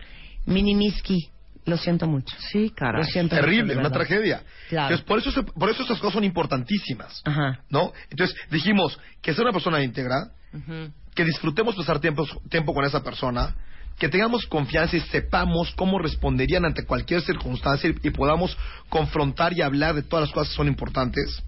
Minimiski, 0.47 1.29
Lo 1.67 1.77
siento 1.79 2.07
mucho. 2.07 2.37
Sí, 2.53 2.71
caray. 2.71 3.03
Lo 3.03 3.07
siento 3.09 3.35
mucho, 3.37 3.45
Terrible, 3.47 3.73
una 3.75 3.83
verdad. 3.85 3.93
tragedia. 3.99 4.43
Claro. 4.69 4.95
Entonces, 4.95 5.07
por 5.07 5.19
eso, 5.19 5.31
se- 5.33 5.43
por 5.43 5.71
eso 5.71 5.83
esas 5.83 5.99
cosas 5.99 6.15
son 6.15 6.25
importantísimas. 6.25 7.23
Ajá. 7.25 7.61
¿No? 7.71 7.93
Entonces, 8.11 8.37
dijimos 8.51 8.99
que 9.23 9.33
sea 9.33 9.43
una 9.45 9.53
persona 9.53 9.83
íntegra, 9.83 10.29
Ujú. 10.53 10.91
que 11.15 11.25
disfrutemos 11.25 11.75
pasar 11.75 12.01
tiempo, 12.01 12.27
tiempo 12.51 12.75
con 12.75 12.85
esa 12.85 13.03
persona, 13.03 13.55
que 13.99 14.09
tengamos 14.09 14.45
confianza 14.47 14.97
y 14.97 15.01
sepamos 15.01 15.73
cómo 15.77 15.99
responderían 15.99 16.65
ante 16.65 16.85
cualquier 16.85 17.23
circunstancia 17.23 17.89
y, 17.89 18.09
y 18.09 18.11
podamos 18.11 18.57
confrontar 18.89 19.53
y 19.53 19.63
hablar 19.63 19.95
de 19.95 20.03
todas 20.03 20.27
las 20.29 20.35
cosas 20.35 20.51
que 20.51 20.57
son 20.57 20.67
importantes. 20.69 21.43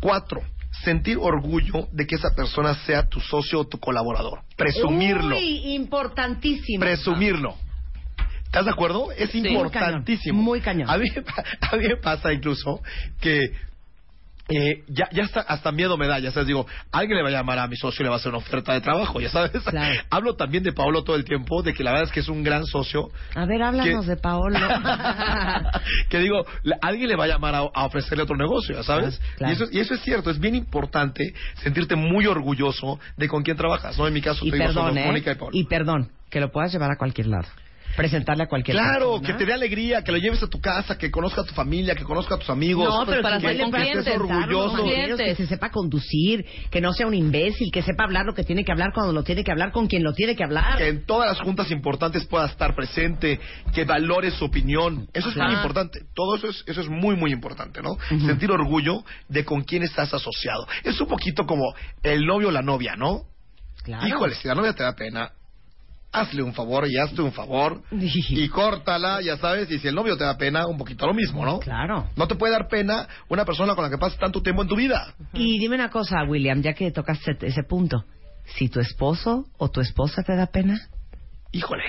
Cuatro, 0.00 0.42
sentir 0.84 1.16
orgullo 1.18 1.88
de 1.92 2.06
que 2.06 2.16
esa 2.16 2.28
persona 2.36 2.74
sea 2.84 3.08
tu 3.08 3.20
socio 3.20 3.60
o 3.60 3.66
tu 3.66 3.78
colaborador. 3.78 4.40
Presumirlo. 4.56 5.36
Uy, 5.36 5.72
importantísimo. 5.74 6.80
Presumirlo. 6.80 7.56
¿Estás 8.54 8.66
de 8.66 8.70
acuerdo? 8.70 9.10
Es 9.10 9.30
Sí. 9.30 9.38
importantísimo. 9.44 10.40
Muy 10.40 10.60
cañón. 10.60 10.88
A 10.88 10.96
mí, 10.96 11.08
a 11.72 11.76
mí 11.76 11.88
me 11.88 11.96
pasa 11.96 12.32
incluso 12.32 12.80
que 13.20 13.50
eh, 14.46 14.84
ya, 14.88 15.08
ya 15.10 15.22
está, 15.22 15.40
hasta 15.40 15.72
miedo 15.72 15.96
me 15.96 16.06
da, 16.06 16.18
ya 16.18 16.30
sabes, 16.30 16.46
digo, 16.46 16.66
alguien 16.92 17.16
le 17.16 17.22
va 17.22 17.30
a 17.30 17.32
llamar 17.32 17.58
a 17.58 17.66
mi 17.66 17.76
socio 17.76 18.02
y 18.02 18.04
le 18.04 18.10
va 18.10 18.16
a 18.16 18.18
hacer 18.18 18.28
una 18.28 18.38
oferta 18.38 18.74
de 18.74 18.80
trabajo, 18.82 19.18
ya 19.20 19.30
sabes. 19.30 19.50
Claro. 19.64 20.02
Hablo 20.10 20.36
también 20.36 20.62
de 20.62 20.72
Paolo 20.72 21.02
todo 21.02 21.16
el 21.16 21.24
tiempo, 21.24 21.62
de 21.62 21.72
que 21.72 21.82
la 21.82 21.92
verdad 21.92 22.08
es 22.08 22.12
que 22.12 22.20
es 22.20 22.28
un 22.28 22.42
gran 22.44 22.64
socio. 22.66 23.08
A 23.34 23.46
ver, 23.46 23.62
háblanos 23.62 24.04
¿Qué? 24.04 24.10
de 24.10 24.16
Paolo. 24.18 24.58
que 26.10 26.18
digo, 26.18 26.44
la- 26.62 26.76
alguien 26.82 27.08
le 27.08 27.16
va 27.16 27.24
a 27.24 27.28
llamar 27.28 27.54
a, 27.54 27.58
a 27.60 27.86
ofrecerle 27.86 28.22
otro 28.22 28.36
negocio, 28.36 28.76
ya 28.76 28.82
sabes. 28.82 29.16
Claro, 29.18 29.36
claro. 29.38 29.52
Y, 29.52 29.56
eso, 29.56 29.64
y 29.72 29.78
eso 29.80 29.94
es 29.94 30.00
cierto, 30.02 30.30
es 30.30 30.38
bien 30.38 30.54
importante 30.54 31.34
sentirte 31.62 31.96
muy 31.96 32.26
orgulloso 32.26 33.00
de 33.16 33.26
con 33.28 33.42
quién 33.42 33.56
trabajas, 33.56 33.96
¿no? 33.98 34.06
En 34.06 34.12
mi 34.14 34.20
caso, 34.20 34.44
y 34.46 34.50
te 34.50 34.58
digo, 34.58 34.72
somos 34.74 34.94
¿eh? 34.96 35.04
Mónica 35.06 35.32
y 35.32 35.34
Paolo. 35.36 35.56
Y 35.56 35.64
perdón, 35.64 36.10
que 36.30 36.38
lo 36.40 36.52
puedas 36.52 36.70
llevar 36.70 36.90
a 36.90 36.96
cualquier 36.96 37.28
lado. 37.28 37.48
Presentarle 37.96 38.44
a 38.44 38.46
cualquier 38.46 38.76
Claro, 38.76 39.20
persona. 39.20 39.26
que 39.28 39.34
te 39.34 39.46
dé 39.46 39.52
alegría, 39.52 40.02
que 40.02 40.12
lo 40.12 40.18
lleves 40.18 40.42
a 40.42 40.48
tu 40.48 40.60
casa, 40.60 40.98
que 40.98 41.10
conozca 41.10 41.42
a 41.42 41.44
tu 41.44 41.54
familia, 41.54 41.94
que 41.94 42.04
conozca 42.04 42.34
a 42.34 42.38
tus 42.38 42.50
amigos. 42.50 42.88
No, 42.88 43.06
pero 43.06 43.22
para 43.22 43.38
que, 43.38 43.56
ser 43.56 43.70
presentar 43.70 44.20
unos 44.22 44.74
orgulloso. 44.74 45.16
que 45.16 45.34
se 45.36 45.46
sepa 45.46 45.70
conducir, 45.70 46.44
que 46.70 46.80
no 46.80 46.92
sea 46.92 47.06
un 47.06 47.14
imbécil, 47.14 47.70
que 47.72 47.82
sepa 47.82 48.04
hablar 48.04 48.26
lo 48.26 48.34
que 48.34 48.44
tiene 48.44 48.64
que 48.64 48.72
hablar 48.72 48.90
cuando 48.92 49.12
lo 49.12 49.22
tiene 49.22 49.44
que 49.44 49.50
hablar 49.52 49.72
con 49.72 49.86
quien 49.86 50.02
lo 50.02 50.12
tiene 50.12 50.34
que 50.36 50.44
hablar. 50.44 50.76
Que 50.78 50.88
en 50.88 51.06
todas 51.06 51.28
las 51.28 51.40
juntas 51.40 51.70
importantes 51.70 52.24
pueda 52.26 52.46
estar 52.46 52.74
presente, 52.74 53.40
que 53.72 53.84
valore 53.84 54.30
su 54.32 54.44
opinión. 54.44 55.08
Eso 55.12 55.28
es 55.30 55.36
muy 55.36 55.52
importante. 55.52 56.00
Todo 56.14 56.36
eso 56.36 56.48
es, 56.48 56.64
eso 56.66 56.80
es 56.80 56.88
muy, 56.88 57.16
muy 57.16 57.32
importante, 57.32 57.80
¿no? 57.82 57.96
Sentir 58.08 58.50
orgullo 58.50 59.04
de 59.28 59.44
con 59.44 59.62
quién 59.62 59.82
estás 59.82 60.12
asociado. 60.14 60.66
Es 60.82 61.00
un 61.00 61.08
poquito 61.08 61.44
como 61.46 61.74
el 62.02 62.24
novio 62.26 62.48
o 62.48 62.50
la 62.50 62.62
novia, 62.62 62.94
¿no? 62.96 63.22
Claro. 63.82 64.06
Híjole, 64.06 64.34
si 64.34 64.48
la 64.48 64.54
novia 64.54 64.72
te 64.72 64.82
da 64.82 64.94
pena, 64.94 65.30
hazle 66.14 66.42
un 66.42 66.54
favor 66.54 66.86
y 66.88 66.96
hazte 66.98 67.20
un 67.20 67.32
favor 67.32 67.82
y 67.90 68.48
córtala, 68.48 69.20
ya 69.20 69.36
sabes. 69.36 69.70
Y 69.70 69.78
si 69.78 69.88
el 69.88 69.94
novio 69.94 70.16
te 70.16 70.24
da 70.24 70.36
pena, 70.36 70.66
un 70.66 70.78
poquito 70.78 71.06
lo 71.06 71.14
mismo, 71.14 71.44
¿no? 71.44 71.58
Claro. 71.58 72.08
No 72.16 72.26
te 72.28 72.34
puede 72.36 72.52
dar 72.52 72.68
pena 72.68 73.06
una 73.28 73.44
persona 73.44 73.74
con 73.74 73.84
la 73.84 73.90
que 73.90 73.98
pasas 73.98 74.18
tanto 74.18 74.40
tiempo 74.42 74.62
en 74.62 74.68
tu 74.68 74.76
vida. 74.76 75.14
Y 75.32 75.58
dime 75.58 75.74
una 75.74 75.90
cosa, 75.90 76.22
William, 76.26 76.62
ya 76.62 76.72
que 76.72 76.90
tocaste 76.90 77.36
ese 77.42 77.62
punto. 77.64 78.04
Si 78.56 78.68
tu 78.68 78.78
esposo 78.80 79.44
o 79.58 79.70
tu 79.70 79.80
esposa 79.80 80.22
te 80.22 80.34
da 80.36 80.46
pena, 80.46 80.78
Híjole. 81.52 81.84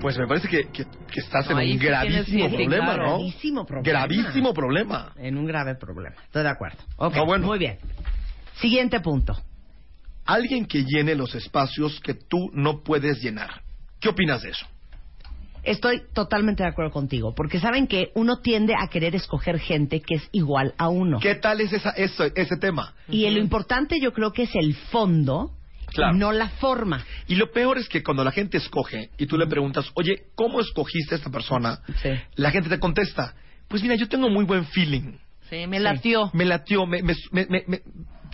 Pues 0.00 0.18
me 0.18 0.26
parece 0.26 0.48
que, 0.48 0.68
que- 0.72 0.84
que 0.84 1.20
estás 1.20 1.46
en 1.50 1.56
No, 1.56 1.62
un 1.62 1.68
sí 1.68 1.78
gravísimo 1.78 2.48
problema. 2.50 2.96
¿no? 2.96 3.02
Gravísimo 3.18 3.64
problema. 3.66 3.88
Gravísimo 4.06 4.54
problema. 4.54 5.12
en 5.16 5.38
un 5.38 5.46
grave 5.46 5.74
problema. 5.76 6.16
Estoy 6.24 6.42
de 6.42 6.48
acuerdo. 6.48 6.78
Ok, 6.96 7.14
Ah, 7.16 7.22
bueno. 7.22 7.46
muy 7.46 7.58
bien. 7.58 7.78
Siguiente 8.60 8.98
punto. 9.00 9.36
Alguien 10.24 10.66
que 10.66 10.84
llene 10.84 11.14
los 11.14 11.34
espacios 11.34 12.00
que 12.00 12.14
tú 12.14 12.50
no 12.54 12.82
puedes 12.82 13.20
llenar. 13.22 13.62
¿Qué 14.00 14.08
opinas 14.08 14.42
de 14.42 14.50
eso? 14.50 14.66
Estoy 15.64 16.02
totalmente 16.12 16.64
de 16.64 16.68
acuerdo 16.70 16.90
contigo, 16.90 17.34
porque 17.36 17.60
saben 17.60 17.86
que 17.86 18.10
uno 18.14 18.38
tiende 18.40 18.74
a 18.76 18.88
querer 18.88 19.14
escoger 19.14 19.60
gente 19.60 20.00
que 20.00 20.16
es 20.16 20.28
igual 20.32 20.74
a 20.76 20.88
uno. 20.88 21.20
¿Qué 21.20 21.36
tal 21.36 21.60
es 21.60 21.72
esa, 21.72 21.90
eso- 21.90 22.24
ese 22.34 22.56
tema? 22.56 22.94
Y 23.08 23.28
lo 23.30 23.38
importante 23.38 24.00
yo 24.00 24.12
creo 24.12 24.32
que 24.32 24.42
es 24.42 24.54
el 24.56 24.74
fondo, 24.74 25.52
Claro. 25.86 26.14
no 26.14 26.32
la 26.32 26.48
forma. 26.48 27.04
Y 27.28 27.36
lo 27.36 27.52
peor 27.52 27.78
es 27.78 27.88
que 27.88 28.02
cuando 28.02 28.24
la 28.24 28.32
gente 28.32 28.58
escoge 28.58 29.10
y 29.18 29.26
tú 29.26 29.38
le 29.38 29.46
preguntas, 29.46 29.86
oye, 29.94 30.24
¿cómo 30.34 30.58
escogiste 30.60 31.14
a 31.14 31.18
esta 31.18 31.30
persona? 31.30 31.80
Sí. 32.02 32.08
La 32.34 32.50
gente 32.50 32.68
te 32.68 32.80
contesta, 32.80 33.34
pues 33.68 33.82
mira, 33.82 33.94
yo 33.94 34.08
tengo 34.08 34.28
muy 34.30 34.44
buen 34.44 34.64
feeling. 34.66 35.12
Sí, 35.48 35.66
me 35.68 35.78
latió. 35.78 36.28
Me 36.32 36.44
latió, 36.44 36.86
me, 36.86 37.02
me- 37.02 37.14
me- 37.30 37.46
me- 37.46 37.64
me- 37.68 37.82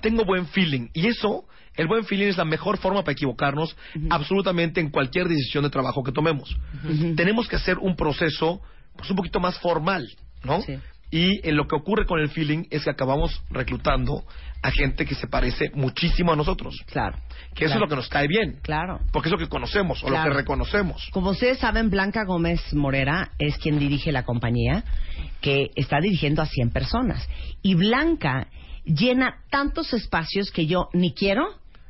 tengo 0.01 0.25
buen 0.25 0.47
feeling. 0.47 0.89
Y 0.95 1.09
eso, 1.09 1.45
el 1.79 1.87
buen 1.87 2.05
feeling 2.05 2.27
es 2.29 2.37
la 2.37 2.45
mejor 2.45 2.77
forma 2.77 3.01
para 3.03 3.13
equivocarnos 3.13 3.75
absolutamente 4.11 4.81
en 4.81 4.91
cualquier 4.91 5.29
decisión 5.29 5.65
de 5.65 5.71
trabajo 5.71 6.03
que 6.03 6.13
tomemos. 6.13 6.55
Tenemos 7.17 7.49
que 7.49 7.57
hacer 7.57 7.79
un 7.79 7.97
proceso 7.97 8.61
pues 8.97 9.09
un 9.11 9.17
poquito 9.17 9.41
más 9.41 9.59
formal, 9.61 10.07
¿no? 10.45 10.61
Sí. 10.61 10.77
Y 11.11 11.49
en 11.49 11.57
lo 11.57 11.67
que 11.67 11.75
ocurre 11.77 12.05
con 12.05 12.21
el 12.21 12.29
feeling 12.29 12.65
es 12.71 12.85
que 12.85 12.91
acabamos 12.91 13.43
reclutando 13.49 14.25
a 14.61 14.71
gente 14.71 15.07
que 15.07 15.15
se 15.15 15.27
parece 15.27 15.71
muchísimo 15.73 16.33
a 16.33 16.37
nosotros. 16.37 16.77
Claro. 16.91 17.17
Que 17.55 17.65
eso 17.65 17.73
Claro. 17.73 17.75
es 17.75 17.81
lo 17.81 17.89
que 17.89 17.97
nos 17.97 18.09
cae 18.09 18.27
bien. 18.29 18.59
Claro. 18.63 18.99
Porque 19.11 19.29
es 19.29 19.33
lo 19.33 19.39
que 19.39 19.49
conocemos 19.49 20.03
o 20.03 20.07
Claro. 20.09 20.25
lo 20.27 20.33
que 20.33 20.37
reconocemos. 20.41 21.09
Como 21.13 21.31
ustedes 21.31 21.59
saben, 21.61 21.89
Blanca 21.89 22.25
Gómez 22.27 22.61
Morera 22.75 23.31
es 23.39 23.57
quien 23.57 23.79
dirige 23.79 24.13
la 24.13 24.25
compañía 24.25 24.85
que 25.41 25.71
está 25.77 25.99
dirigiendo 26.01 26.43
a 26.43 26.47
100 26.47 26.71
personas. 26.73 27.27
Y 27.63 27.75
Blanca 27.75 28.49
llena 28.85 29.37
tantos 29.51 29.95
espacios 29.95 30.51
que 30.51 30.67
yo 30.67 30.89
ni 30.93 31.15
quiero, 31.15 31.47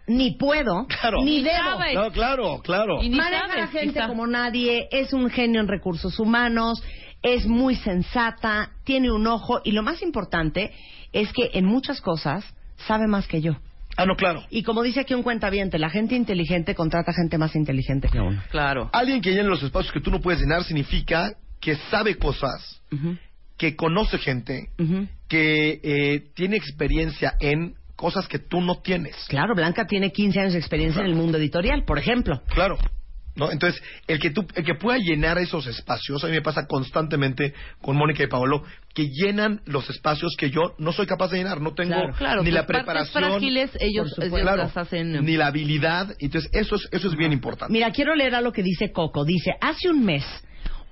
ni 0.09 0.33
puedo, 0.33 0.87
Claro. 1.01 1.19
ni 1.25 1.39
Ni 1.39 1.43
debo. 1.45 2.03
No, 2.03 2.11
claro, 2.13 2.61
claro. 2.63 3.03
Y 3.03 3.09
ni 3.11 3.17
Maneja 3.17 3.45
a 3.45 3.57
la 3.57 3.67
gente 3.69 3.95
quizá. 3.95 4.09
como 4.09 4.27
nadie, 4.27 4.89
es 4.91 5.13
un 5.13 5.31
genio 5.31 5.61
en 5.61 5.69
recursos 5.69 6.19
humanos, 6.19 6.83
es 7.23 7.47
muy 7.47 7.75
sensata, 7.77 8.71
tiene 8.85 9.11
un 9.13 9.27
ojo 9.27 9.61
y 9.65 9.73
lo 9.73 9.83
más 9.83 10.03
importante 10.03 10.73
es 11.13 11.33
que 11.33 11.51
en 11.55 11.65
muchas 11.67 12.01
cosas 12.01 12.45
sabe 12.87 13.07
más 13.07 13.27
que 13.27 13.41
yo. 13.41 13.57
Ah, 13.97 14.07
no, 14.07 14.15
claro. 14.15 14.45
Y 14.51 14.63
como 14.63 14.85
dice 14.85 15.01
aquí 15.01 15.13
un 15.15 15.25
cuentaviente, 15.25 15.77
la 15.79 15.91
gente 15.91 16.15
inteligente 16.15 16.77
contrata 16.77 17.13
gente 17.13 17.37
más 17.37 17.57
inteligente 17.57 18.09
que 18.09 18.21
uno. 18.21 18.41
Claro. 18.51 18.89
Alguien 18.93 19.21
que 19.21 19.31
llene 19.33 19.49
los 19.49 19.63
espacios 19.63 19.93
que 19.93 20.01
tú 20.01 20.13
no 20.13 20.21
puedes 20.21 20.41
llenar 20.41 20.63
significa 20.63 21.33
que 21.61 21.75
sabe 21.91 22.17
cosas, 22.17 22.81
que 23.57 23.75
conoce 23.75 24.19
gente, 24.19 24.69
que 25.27 25.81
eh, 25.83 26.21
tiene 26.37 26.57
experiencia 26.57 27.35
en 27.41 27.75
cosas 27.99 28.29
que 28.29 28.39
tú 28.39 28.61
no 28.61 28.77
tienes. 28.81 29.17
Claro, 29.29 29.57
Blanca 29.57 29.85
tiene 29.85 30.13
15 30.13 30.41
años 30.41 30.53
de 30.53 30.61
experiencia 30.61 31.01
en 31.01 31.09
el 31.09 31.17
mundo 31.17 31.37
editorial, 31.37 31.83
por 31.85 31.99
ejemplo. 31.99 32.41
Claro. 32.47 32.79
¿No? 33.35 33.51
Entonces, 33.51 33.81
el 34.07 34.21
que, 34.21 34.31
tú, 34.31 34.47
el 34.55 34.65
que 34.65 34.75
pueda 34.77 34.99
llenar 34.99 35.37
esos 35.39 35.67
espacios, 35.67 36.23
a 36.23 36.29
mí 36.29 36.35
me 36.35 36.43
pasa 36.43 36.67
constantemente 36.69 37.55
con 37.81 37.97
Mónica 37.97 38.23
y 38.23 38.29
Paolo, 38.29 38.63
que 38.95 39.09
llenan 39.09 39.63
los 39.65 39.91
espacios 39.91 40.37
que 40.39 40.51
yo 40.51 40.75
no 40.79 40.93
soy 40.93 41.07
capaz 41.07 41.31
de 41.33 41.39
llenar. 41.39 41.61
No 41.61 41.75
tengo 41.75 41.91
Claro, 41.95 42.15
Claro, 42.15 42.43
ni 42.45 42.53
la 42.53 42.67
partes 42.67 42.85
preparación, 42.85 43.25
frágiles, 43.25 43.71
ellos, 43.81 44.13
ellos 44.19 44.41
claro, 44.41 44.63
las 44.63 44.77
hacen. 44.77 45.25
ni 45.25 45.37
la 45.37 45.49
habilidad. 45.49 46.15
Entonces, 46.21 46.51
eso 46.53 46.77
es, 46.77 46.89
eso 46.93 47.09
es 47.09 47.17
bien 47.17 47.33
importante. 47.33 47.73
Mira, 47.73 47.91
quiero 47.91 48.15
leer 48.15 48.37
a 48.37 48.41
lo 48.41 48.53
que 48.53 48.63
dice 48.63 48.93
Coco. 48.93 49.25
Dice, 49.25 49.53
hace 49.61 49.89
un 49.89 50.05
mes, 50.05 50.25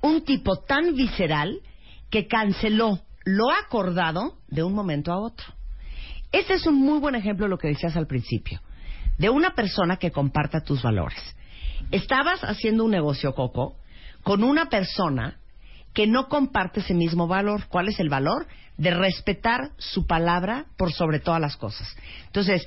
un 0.02 0.24
tipo 0.24 0.56
tan 0.56 0.94
visceral 0.96 1.60
que 2.10 2.26
canceló 2.26 3.00
lo 3.24 3.50
acordado 3.50 4.38
de 4.48 4.64
un 4.64 4.72
momento 4.72 5.12
a 5.12 5.18
otro. 5.20 5.55
Este 6.32 6.54
es 6.54 6.66
un 6.66 6.74
muy 6.76 6.98
buen 6.98 7.14
ejemplo 7.14 7.46
de 7.46 7.50
lo 7.50 7.58
que 7.58 7.68
decías 7.68 7.96
al 7.96 8.06
principio, 8.06 8.60
de 9.18 9.30
una 9.30 9.54
persona 9.54 9.96
que 9.96 10.10
comparta 10.10 10.60
tus 10.62 10.82
valores. 10.82 11.18
Estabas 11.90 12.40
haciendo 12.42 12.84
un 12.84 12.90
negocio, 12.90 13.34
Coco, 13.34 13.76
con 14.22 14.42
una 14.44 14.66
persona 14.68 15.38
que 15.94 16.06
no 16.06 16.28
comparte 16.28 16.80
ese 16.80 16.94
mismo 16.94 17.26
valor. 17.26 17.66
¿Cuál 17.68 17.88
es 17.88 17.98
el 18.00 18.08
valor? 18.08 18.46
De 18.76 18.90
respetar 18.90 19.70
su 19.78 20.06
palabra 20.06 20.66
por 20.76 20.92
sobre 20.92 21.20
todas 21.20 21.40
las 21.40 21.56
cosas. 21.56 21.96
Entonces, 22.26 22.66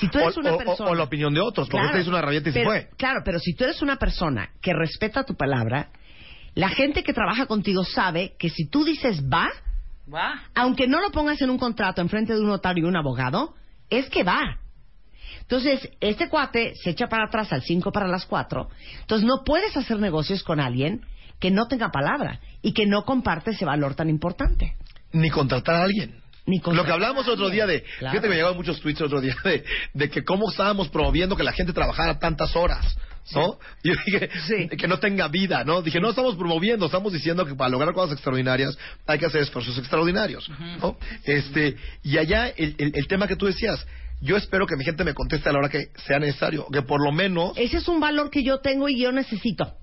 si 0.00 0.08
tú 0.08 0.18
eres 0.18 0.36
o, 0.36 0.40
una 0.40 0.52
o- 0.54 0.58
persona... 0.58 0.90
o 0.90 0.94
la 0.94 1.02
opinión 1.04 1.34
de 1.34 1.40
otros, 1.40 1.68
porque 1.68 1.82
Claro, 1.82 1.88
usted 1.88 2.00
hizo 2.02 2.10
una 2.10 2.22
rabieta 2.22 2.48
y 2.48 2.52
se 2.52 2.58
pero- 2.60 2.70
fue. 2.70 2.88
Claro, 2.96 3.20
pero 3.24 3.38
si 3.40 3.52
tú 3.54 3.64
eres 3.64 3.82
una 3.82 3.96
persona 3.96 4.50
que 4.62 4.72
respeta 4.72 5.24
tu 5.24 5.34
palabra, 5.36 5.90
la 6.54 6.68
gente 6.70 7.02
que 7.02 7.12
trabaja 7.12 7.46
contigo 7.46 7.84
sabe 7.84 8.34
que 8.38 8.48
si 8.48 8.66
tú 8.68 8.84
dices 8.84 9.22
va, 9.24 9.48
Va. 10.12 10.42
aunque 10.54 10.86
no 10.86 11.00
lo 11.00 11.10
pongas 11.10 11.40
en 11.42 11.50
un 11.50 11.58
contrato 11.58 12.00
en 12.00 12.08
frente 12.08 12.34
de 12.34 12.40
un 12.40 12.48
notario 12.48 12.84
y 12.84 12.88
un 12.88 12.96
abogado, 12.96 13.54
es 13.90 14.08
que 14.10 14.22
va. 14.22 14.58
Entonces, 15.40 15.88
este 16.00 16.28
cuate 16.28 16.74
se 16.82 16.90
echa 16.90 17.08
para 17.08 17.24
atrás 17.26 17.52
al 17.52 17.62
5 17.62 17.92
para 17.92 18.06
las 18.08 18.26
4. 18.26 18.68
Entonces, 19.00 19.26
no 19.26 19.42
puedes 19.44 19.76
hacer 19.76 19.98
negocios 19.98 20.42
con 20.42 20.60
alguien 20.60 21.04
que 21.38 21.50
no 21.50 21.66
tenga 21.66 21.90
palabra 21.90 22.40
y 22.62 22.72
que 22.72 22.86
no 22.86 23.04
comparte 23.04 23.50
ese 23.50 23.64
valor 23.64 23.94
tan 23.94 24.08
importante. 24.08 24.76
Ni 25.12 25.28
contratar 25.30 25.74
a 25.76 25.82
alguien. 25.84 26.22
Ni 26.46 26.60
Lo 26.60 26.84
que 26.84 26.92
hablamos 26.92 27.28
otro 27.28 27.50
día 27.50 27.66
de, 27.66 27.82
Claro. 27.82 28.12
fíjate 28.12 28.20
que 28.22 28.28
me 28.28 28.34
llegaban 28.34 28.56
muchos 28.56 28.80
tweets 28.80 29.00
otro 29.00 29.20
día 29.20 29.34
de, 29.44 29.64
de 29.94 30.10
que 30.10 30.24
cómo 30.24 30.50
estábamos 30.50 30.88
promoviendo 30.88 31.36
que 31.36 31.44
la 31.44 31.52
gente 31.52 31.72
trabajara 31.72 32.18
tantas 32.18 32.56
horas, 32.56 32.96
¿no? 33.34 33.58
Y 33.82 33.88
yo 33.90 33.94
dije 34.06 34.30
Sí. 34.46 34.68
que 34.76 34.88
no 34.88 34.98
tenga 34.98 35.28
vida, 35.28 35.64
¿no? 35.64 35.82
Dije, 35.82 36.00
no 36.00 36.10
estamos 36.10 36.36
promoviendo, 36.36 36.86
estamos 36.86 37.12
diciendo 37.12 37.46
que 37.46 37.54
para 37.54 37.70
lograr 37.70 37.94
cosas 37.94 38.14
extraordinarias 38.14 38.76
hay 39.06 39.18
que 39.18 39.26
hacer 39.26 39.42
esfuerzos 39.42 39.76
extraordinarios, 39.78 40.48
¿no? 40.80 40.96
Este, 41.24 41.76
y 42.02 42.18
allá 42.18 42.48
el, 42.48 42.74
el- 42.78 42.92
el 42.94 43.06
tema 43.06 43.26
que 43.28 43.36
tú 43.36 43.46
decías, 43.46 43.86
yo 44.20 44.36
espero 44.36 44.66
que 44.66 44.76
mi 44.76 44.84
gente 44.84 45.02
me 45.04 45.14
conteste 45.14 45.48
a 45.48 45.52
la 45.52 45.58
hora 45.58 45.68
que 45.68 45.88
sea 46.06 46.18
necesario, 46.18 46.66
que 46.72 46.82
por 46.82 47.02
lo 47.04 47.12
menos, 47.12 47.52
Ese 47.56 47.78
es 47.78 47.88
un 47.88 48.00
valor 48.00 48.30
que 48.30 48.42
yo 48.42 48.58
tengo 48.60 48.88
y 48.88 49.00
yo 49.00 49.10
necesito. 49.12 49.74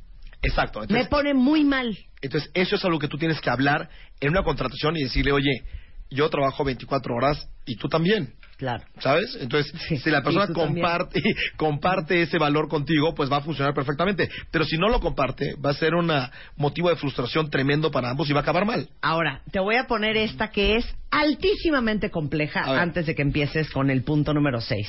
exacto. 0.41 0.79
Me 0.79 0.83
Entonces, 0.85 1.07
pone 1.09 1.33
muy 1.33 1.63
mal. 1.65 1.97
entonces, 2.21 2.49
eso 2.53 2.75
es 2.75 2.85
algo 2.85 2.99
que 2.99 3.07
tú 3.07 3.17
tienes 3.17 3.39
que 3.41 3.49
hablar 3.49 3.89
en 4.21 4.29
una 4.29 4.43
contratación 4.43 4.95
y 4.97 5.03
decirle, 5.03 5.31
oye, 5.33 5.63
yo 6.09 6.29
trabajo 6.29 6.63
24 6.63 7.13
horas 7.15 7.47
y 7.65 7.75
tú 7.75 7.87
también. 7.87 8.33
Claro. 8.59 8.83
¿Sabes? 8.99 9.37
Entonces, 9.39 9.71
Sí, 9.87 9.97
si 9.99 10.09
la 10.11 10.21
persona 10.21 10.45
también. 10.47 10.67
comparte, 10.83 11.21
comparte 11.55 12.21
ese 12.23 12.37
valor 12.37 12.67
contigo, 12.67 13.15
pues 13.15 13.31
va 13.31 13.37
a 13.37 13.41
funcionar 13.41 13.73
perfectamente. 13.73 14.29
Pero 14.51 14.65
si 14.65 14.77
no 14.77 14.89
lo 14.89 14.99
comparte, 14.99 15.55
va 15.65 15.69
a 15.69 15.73
ser 15.73 15.95
un 15.95 16.11
motivo 16.57 16.89
de 16.89 16.97
frustración 16.97 17.49
tremendo 17.49 17.89
para 17.89 18.09
ambos 18.09 18.29
y 18.29 18.33
va 18.33 18.41
a 18.41 18.43
acabar 18.43 18.65
mal. 18.65 18.89
Ahora, 19.01 19.43
te 19.49 19.61
voy 19.61 19.77
a 19.77 19.87
poner 19.87 20.17
esta 20.17 20.49
que 20.51 20.75
es 20.75 20.85
altísimamente 21.09 22.11
compleja 22.11 22.81
antes 22.81 23.05
de 23.05 23.15
que 23.15 23.21
empieces 23.21 23.69
con 23.69 23.89
el 23.89 24.03
punto 24.03 24.33
número 24.33 24.59
6. 24.59 24.87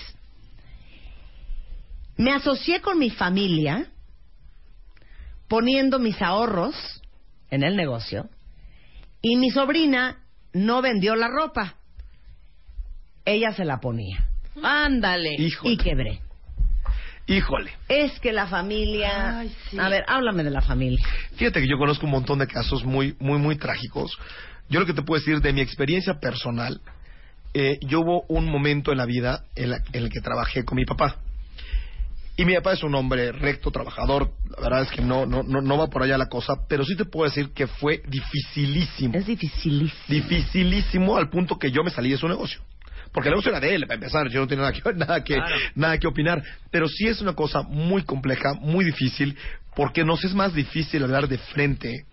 Me 2.17 2.33
asocié 2.33 2.81
con 2.81 2.99
mi 2.99 3.11
familia 3.11 3.87
poniendo 5.47 6.01
mis 6.01 6.21
ahorros 6.21 6.75
en 7.53 7.63
el 7.63 7.77
negocio 7.77 8.29
y 9.23 9.37
mi 9.37 9.51
sobrina 9.51 10.25
no 10.53 10.83
vendió 10.83 11.15
la 11.15 11.29
ropa. 11.29 11.77
Ella 13.33 13.53
se 13.53 13.65
la 13.65 13.79
ponía 13.81 14.27
Ándale. 14.63 15.35
Híjole. 15.39 15.75
y 15.75 15.77
quebré. 15.77 16.21
Híjole. 17.27 17.71
Es 17.89 18.19
que 18.19 18.33
la 18.33 18.47
familia... 18.49 19.39
Ay, 19.41 19.55
sí. 19.71 19.79
A 19.79 19.89
ver, 19.89 20.05
háblame 20.09 20.43
de 20.43 20.51
la 20.51 20.61
familia. 20.63 21.05
Fíjate 21.37 21.61
que 21.61 21.69
yo 21.69 21.79
conozco 21.79 22.07
un 22.07 22.13
montón 22.13 22.41
de 22.41 22.47
casos 22.49 22.85
muy, 22.85 23.15
muy, 23.21 23.39
muy 23.39 23.57
trágicos. 23.57 24.19
Yo 24.69 24.81
lo 24.81 24.87
que 24.87 24.95
te 24.95 25.03
puedo 25.03 25.21
decir 25.21 25.41
de 25.41 25.53
mi 25.53 25.61
experiencia 25.61 26.19
personal, 26.19 26.81
eh, 27.55 27.79
yo 27.83 28.01
hubo 28.01 28.25
un 28.29 28.47
momento 28.51 28.91
en 28.91 28.99
la 28.99 29.07
vida 29.07 29.45
en, 29.55 29.71
la- 29.71 29.83
en 29.93 30.03
el 30.05 30.11
que 30.11 30.21
trabajé 30.21 30.65
con 30.65 30.77
mi 30.77 30.85
papá. 30.85 31.17
Y 32.37 32.45
mi 32.45 32.55
papá 32.55 32.73
es 32.73 32.83
un 32.83 32.95
hombre 32.95 33.31
recto, 33.33 33.71
trabajador. 33.71 34.33
La 34.57 34.63
verdad 34.63 34.83
es 34.83 34.91
que 34.91 35.03
no, 35.03 35.27
no, 35.27 35.43
no, 35.45 35.61
no 35.61 35.79
va 35.79 35.87
por 35.89 36.03
allá 36.03 36.17
la 36.19 36.27
cosa, 36.29 36.55
pero 36.69 36.85
sí 36.85 36.97
te 36.97 37.05
puedo 37.05 37.29
decir 37.29 37.51
que 37.53 37.67
fue 37.69 38.03
dificilísimo. 38.09 39.15
Es 39.17 39.27
dificilísimo. 39.27 39.95
dificilísimo 40.09 41.17
al 41.17 41.29
punto 41.29 41.59
que 41.59 41.71
yo 41.71 41.85
me 41.85 41.91
salí 41.91 42.11
de 42.11 42.17
su 42.17 42.27
negocio. 42.27 42.61
Porque 43.13 43.29
el 43.29 43.33
negocio 43.33 43.51
era 43.51 43.61
de 43.61 43.75
él, 43.75 43.83
para 43.83 43.95
empezar, 43.95 44.29
yo 44.29 44.41
no 44.41 44.47
tenía 44.47 44.63
nada 44.65 44.73
que, 44.73 44.93
nada 44.95 45.25
que, 45.25 45.35
Claro. 45.35 45.57
nada 45.75 45.99
que 45.99 46.07
opinar. 46.07 46.43
Pero 46.71 46.87
sí 46.89 47.07
es 47.07 47.21
una 47.21 47.35
cosa 47.35 47.63
muy 47.63 48.03
compleja, 48.03 48.55
muy 48.61 48.85
difícil, 48.85 49.37
porque 49.75 50.05
nos 50.05 50.25
es 50.25 50.35
más 50.35 50.55
difícil 50.55 51.03
hablar 51.03 51.29
de 51.29 51.39
frente 51.39 52.05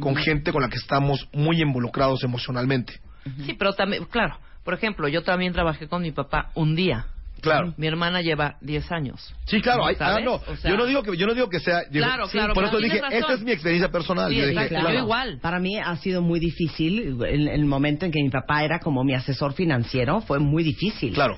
con 0.00 0.16
gente 0.16 0.52
con 0.52 0.62
la 0.62 0.68
que 0.68 0.76
estamos 0.76 1.28
muy 1.32 1.60
involucrados 1.60 2.22
emocionalmente. 2.24 3.00
Sí, 3.44 3.54
pero 3.54 3.72
también, 3.72 4.04
claro, 4.04 4.38
por 4.64 4.74
ejemplo, 4.74 5.08
yo 5.08 5.22
también 5.22 5.52
trabajé 5.52 5.88
con 5.88 6.02
mi 6.02 6.12
papá 6.12 6.50
un 6.54 6.74
día. 6.76 7.06
Claro. 7.46 7.74
Mi 7.76 7.86
hermana 7.86 8.20
lleva 8.22 8.56
10 8.60 8.90
años. 8.92 9.34
Sí, 9.46 9.60
claro, 9.60 9.86
hay- 9.86 9.96
ah, 10.00 10.18
no, 10.22 10.34
O 10.34 10.56
sea- 10.56 10.70
yo 10.70 10.76
no 10.76 10.84
digo 10.86 11.02
que 11.02 11.16
yo 11.16 11.26
no 11.26 11.34
digo 11.34 11.48
que 11.48 11.60
sea, 11.60 11.82
Claro, 11.90 12.28
claro, 12.28 12.54
por 12.54 12.64
pero 12.64 12.78
eso 12.78 12.84
dije, 12.84 13.00
esta 13.10 13.32
es 13.34 13.42
mi 13.42 13.52
experiencia 13.52 13.90
personal. 13.90 14.30
Sí, 14.30 14.36
Yo 14.36 14.46
dije, 14.46 14.68
yo 14.70 14.90
igual. 14.90 15.38
Para 15.40 15.60
mí 15.60 15.78
ha 15.78 15.96
sido 15.96 16.22
muy 16.22 16.40
difícil 16.40 17.22
el, 17.24 17.48
el 17.48 17.64
momento 17.64 18.04
en 18.06 18.12
que 18.12 18.22
mi 18.22 18.30
papá 18.30 18.64
era 18.64 18.80
como 18.80 19.04
mi 19.04 19.14
asesor 19.14 19.54
financiero, 19.54 20.20
fue 20.22 20.38
muy 20.38 20.62
difícil. 20.62 21.14
Claro. 21.14 21.36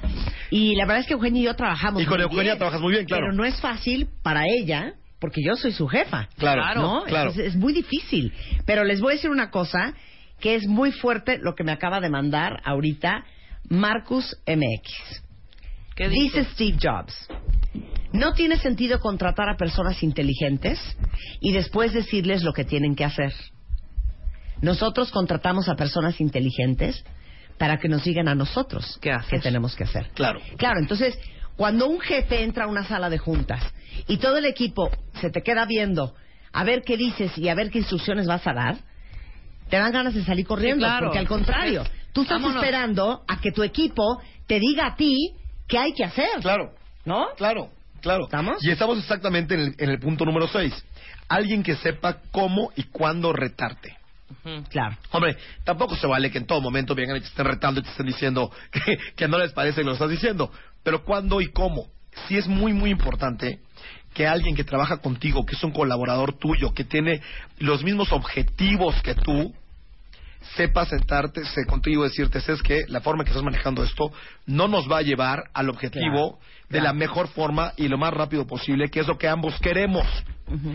Y 0.51 0.75
la 0.77 0.85
verdad 0.87 1.01
es 1.01 1.07
que 1.07 1.15
Eugenia 1.15 1.43
y 1.43 1.45
yo 1.45 1.55
trabajamos 1.55 2.03
Y 2.03 2.07
con 2.07 2.17
muy 2.17 2.23
Eugenia 2.25 2.43
bien, 2.53 2.59
trabajas 2.59 2.81
muy 2.81 2.93
bien, 2.93 3.05
claro. 3.05 3.25
Pero 3.27 3.37
no 3.37 3.45
es 3.45 3.61
fácil 3.61 4.09
para 4.23 4.45
ella, 4.47 4.95
porque 5.21 5.41
yo 5.45 5.57
soy 5.57 5.73
su 5.73 5.87
jefa. 5.89 6.29
Claro, 6.39 6.81
¿no? 6.81 7.03
claro. 7.05 7.31
Es, 7.31 7.39
es 7.39 7.57
muy 7.57 7.73
difícil. 7.73 8.33
Pero 8.67 8.85
les 8.85 9.01
voy 9.01 9.13
a 9.13 9.17
decir 9.17 9.31
una 9.31 9.51
cosa 9.51 9.95
que 10.41 10.55
es 10.55 10.67
muy 10.67 10.93
fuerte 10.93 11.39
lo 11.43 11.55
que 11.55 11.65
me 11.65 11.73
acaba 11.73 12.01
de 12.01 12.09
mandar 12.11 12.61
ahorita 12.65 13.25
Marcus 13.69 14.37
MX. 14.47 15.23
¿Qué 15.99 16.09
Dice 16.09 16.39
dice? 16.41 16.53
Steve 16.53 16.79
Jobs, 16.81 17.29
no 18.13 18.33
tiene 18.33 18.57
sentido 18.59 19.01
contratar 19.01 19.49
a 19.49 19.57
personas 19.57 20.01
inteligentes 20.05 20.79
y 21.41 21.53
después 21.53 21.93
decirles 21.93 22.45
lo 22.45 22.53
que 22.53 22.65
tienen 22.65 22.95
que 22.95 23.05
hacer. 23.05 23.33
Nosotros 24.63 25.11
contratamos 25.11 25.69
a 25.69 25.75
personas 25.75 26.21
inteligentes 26.21 27.05
para 27.59 27.79
que 27.79 27.89
nos 27.89 28.05
digan 28.05 28.29
a 28.29 28.37
nosotros 28.37 28.99
¿Qué 29.03 29.17
tenemos 29.43 29.75
que 29.75 29.83
hacer. 29.83 30.09
Claro. 30.15 30.41
Claro, 30.57 30.79
entonces, 30.81 31.19
cuando 31.57 31.89
un 31.89 31.99
jefe 31.99 32.45
entra 32.45 32.67
a 32.67 32.69
una 32.69 32.85
sala 32.85 33.11
de 33.11 33.19
juntas 33.19 33.61
y 34.07 34.19
todo 34.19 34.37
el 34.37 34.45
equipo 34.45 34.91
se 35.21 35.31
te 35.31 35.43
queda 35.43 35.65
viendo 35.67 36.15
a 36.53 36.63
ver 36.63 36.83
qué 36.83 36.97
dices 36.97 37.37
y 37.37 37.49
a 37.49 37.55
ver 37.57 37.71
qué 37.73 37.79
instrucciones 37.79 38.27
vas 38.29 38.47
a 38.47 38.53
dar, 38.55 38.77
te 39.69 39.77
dan 39.77 39.91
ganas 39.93 40.15
de 40.15 40.25
salir 40.25 40.47
corriendo, 40.47 40.87
Sí, 40.87 40.91
claro. 40.91 41.07
porque 41.07 41.19
al 41.19 41.27
contrario, 41.27 41.83
tú 42.13 42.23
estás 42.23 42.41
Vámonos. 42.41 42.63
esperando 42.63 43.25
a 43.27 43.41
que 43.41 43.51
tu 43.51 43.65
equipo 43.65 44.21
te 44.47 44.61
diga 44.61 44.87
a 44.87 44.95
ti 44.95 45.35
qué 45.69 45.79
hay 45.79 45.93
que 45.93 46.05
hacer. 46.05 46.41
Claro. 46.41 46.73
¿No? 47.05 47.29
Claro, 47.37 47.71
claro. 48.01 48.25
¿Estamos? 48.25 48.65
Y 48.65 48.71
estamos 48.71 48.99
exactamente 48.99 49.55
en 49.55 49.61
el, 49.61 49.75
en 49.79 49.91
el 49.91 49.99
punto 49.99 50.25
número 50.25 50.49
6. 50.49 50.73
Alguien 51.29 51.63
que 51.63 51.77
sepa 51.77 52.19
cómo 52.31 52.73
y 52.75 52.85
cuándo 52.85 53.33
retarte. 53.33 53.97
Claro. 54.71 54.97
Hombre, 55.11 55.37
tampoco 55.65 55.97
se 55.97 56.07
vale 56.07 56.31
que 56.31 56.39
en 56.39 56.47
todo 56.47 56.61
momento 56.61 56.95
vengan 56.95 57.17
y 57.17 57.21
te 57.21 57.27
estén 57.27 57.47
retando 57.47 57.81
y 57.81 57.83
te 57.83 57.91
estén 57.91 58.07
diciendo 58.07 58.51
que, 58.71 58.99
que 59.17 59.29
no 59.29 59.39
les 59.39 59.53
parece 59.53 59.81
que 59.81 59.87
lo 59.87 59.93
estás 59.93 60.11
diciendo. 60.11 60.53
Pero 60.83 61.05
cuándo 61.05 61.41
y 61.41 61.51
cómo. 61.51 61.87
Sí 62.27 62.37
es 62.37 62.47
muy, 62.47 62.73
muy 62.73 62.91
importante 62.91 63.61
que 64.15 64.27
alguien 64.27 64.57
que 64.57 64.65
trabaja 64.65 64.99
contigo, 64.99 65.47
que 65.47 65.55
es 65.55 65.63
un 65.63 65.71
colaborador 65.71 66.33
tuyo, 66.33 66.75
que 66.75 66.85
tiene 66.85 67.21
los 67.59 67.85
mismos 67.85 68.13
objetivos 68.13 69.01
que 69.03 69.15
tú, 69.15 69.55
sepa 70.57 70.85
sentarte 70.87 71.45
se- 71.45 71.65
contigo 71.67 72.05
y 72.05 72.09
decirte, 72.09 72.39
es 72.39 72.63
que 72.63 72.85
la 72.89 73.01
forma 73.01 73.25
que 73.25 73.31
estás 73.31 73.43
manejando 73.45 73.83
esto 73.83 74.13
no 74.47 74.69
nos 74.69 74.91
va 74.91 74.99
a 74.99 75.03
llevar 75.03 75.45
al 75.55 75.69
objetivo 75.69 76.39
Claro, 76.39 76.39
de 76.69 76.79
claro. 76.79 76.85
la 76.85 76.93
mejor 76.93 77.29
forma 77.29 77.73
y 77.77 77.89
lo 77.89 77.99
más 77.99 78.13
rápido 78.15 78.47
posible, 78.47 78.89
que 78.89 79.01
es 79.01 79.07
lo 79.07 79.19
que 79.19 79.29
ambos 79.29 79.59
queremos. 79.61 80.07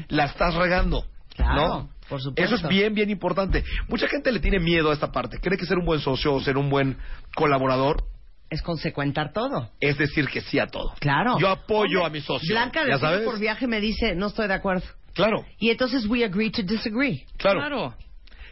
La 0.09 0.25
estás 0.25 0.53
regando. 0.55 1.05
Claro, 1.35 1.55
¿no? 1.55 1.89
por 2.07 2.21
supuesto. 2.21 2.55
Eso 2.55 2.63
es 2.63 2.69
bien, 2.69 2.93
bien 2.93 3.09
importante. 3.09 3.63
Mucha 3.87 4.07
gente 4.07 4.31
le 4.31 4.39
tiene 4.39 4.59
miedo 4.59 4.91
a 4.91 4.93
esta 4.93 5.11
parte. 5.11 5.39
Cree 5.39 5.57
que 5.57 5.65
ser 5.65 5.79
un 5.79 5.85
buen 5.85 5.99
socio 5.99 6.33
o 6.33 6.41
ser 6.41 6.57
un 6.57 6.69
buen 6.69 6.95
colaborador 7.35 8.03
Es 8.51 8.61
consecuentar 8.61 9.33
todo. 9.33 9.71
es 9.79 9.97
decir 9.97 10.27
que 10.27 10.41
sí 10.41 10.59
a 10.59 10.67
todo. 10.67 10.93
Claro. 10.99 11.39
Yo 11.39 11.49
apoyo 11.49 12.03
Hombre, 12.03 12.05
a 12.05 12.09
mi 12.09 12.21
socio. 12.21 12.53
Blanca 12.53 12.83
de 12.83 12.91
¿Ya 12.91 12.97
Tiro 12.97 13.09
sabes? 13.09 13.25
por 13.25 13.39
viaje 13.39 13.65
me 13.67 13.79
dice, 13.81 14.13
no 14.15 14.27
estoy 14.27 14.47
de 14.47 14.53
acuerdo. 14.53 14.85
Claro, 15.13 15.43
Y 15.59 15.69
entonces 15.71 16.05
we 16.07 16.23
agree 16.23 16.51
to 16.51 16.61
disagree. 16.63 17.25
claro. 17.37 17.59
Claro. 17.59 17.95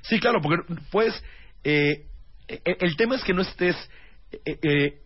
Sí, 0.01 0.19
claro, 0.19 0.41
porque 0.41 0.63
pues 0.91 1.23
eh, 1.63 2.05
eh, 2.47 2.61
el 2.79 2.95
tema 2.95 3.15
es 3.15 3.23
que 3.23 3.33
no 3.33 3.41
estés 3.41 3.75
eh, 4.45 4.59
eh, 4.61 5.01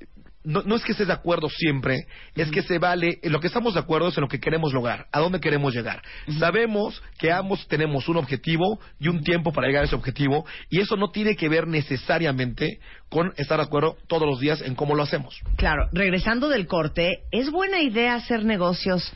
no, 0.46 0.62
no 0.64 0.76
es 0.76 0.84
que 0.84 0.92
estés 0.92 1.08
de 1.08 1.14
acuerdo 1.14 1.50
siempre, 1.50 2.06
es 2.36 2.52
que 2.52 2.62
se 2.62 2.78
vale, 2.78 3.20
en 3.24 3.32
lo 3.32 3.40
que 3.40 3.48
estamos 3.48 3.74
de 3.74 3.80
acuerdo 3.80 4.10
es 4.10 4.18
en 4.18 4.22
lo 4.22 4.28
que 4.28 4.40
queremos 4.40 4.74
lograr, 4.74 5.08
a 5.12 5.20
dónde 5.20 5.40
queremos 5.40 5.74
llegar. 5.74 6.02
Sabemos 6.40 7.02
que 7.18 7.32
ambos 7.32 7.68
tenemos 7.68 8.08
un 8.08 8.18
objetivo 8.18 8.80
y 9.00 9.08
un 9.08 9.24
tiempo 9.24 9.52
para 9.52 9.68
llegar 9.68 9.84
a 9.84 9.86
ese 9.88 9.96
objetivo, 9.96 10.46
y 10.70 10.80
eso 10.80 10.96
no 10.96 11.10
tiene 11.10 11.36
que 11.36 11.50
ver 11.50 11.68
necesariamente 11.68 12.80
con 13.10 13.34
estar 13.38 13.58
de 13.58 13.64
acuerdo 13.64 13.98
todos 14.08 14.28
los 14.28 14.40
días 14.40 14.62
en 14.62 14.76
cómo 14.76 14.96
lo 14.96 15.04
hacemos. 15.04 15.40
Claro, 15.58 15.88
regresando 15.92 16.48
del 16.50 16.68
corte, 16.68 17.24
¿es 17.32 17.50
buena 17.50 17.82
idea 17.82 18.16
hacer 18.16 18.46
negocios 18.46 19.12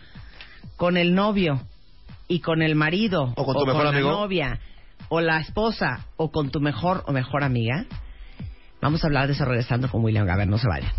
con 0.77 0.97
el 0.97 1.13
novio 1.13 1.61
y 2.27 2.39
con 2.41 2.61
el 2.61 2.75
marido 2.75 3.33
O 3.35 3.45
con 3.45 3.55
tu 3.55 3.65
mejor 3.65 3.87
amigo. 3.87 4.09
novia 4.09 4.59
o 5.09 5.21
la 5.21 5.39
esposa 5.39 6.05
o 6.15 6.31
con 6.31 6.51
tu 6.51 6.59
mejor 6.61 7.03
o 7.07 7.11
mejor 7.11 7.43
amiga? 7.43 7.85
Vamos 8.81 9.03
a 9.03 9.07
hablar 9.07 9.27
de 9.27 9.33
eso 9.33 9.45
regresando 9.45 9.89
con 9.89 10.03
William 10.03 10.25
Gaber, 10.25 10.47
no 10.47 10.57
se 10.57 10.67
vayan. 10.67 10.91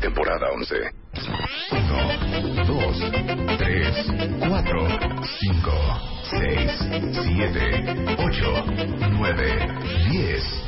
Temporada 0.00 0.46
11. 0.54 0.74
1, 1.70 2.64
2, 2.66 3.12
3, 3.58 4.06
4, 4.48 4.88
5, 5.40 5.72
6, 6.30 6.70
7, 7.24 8.16
8, 8.18 8.64
9, 9.10 9.68
10. 10.10 10.66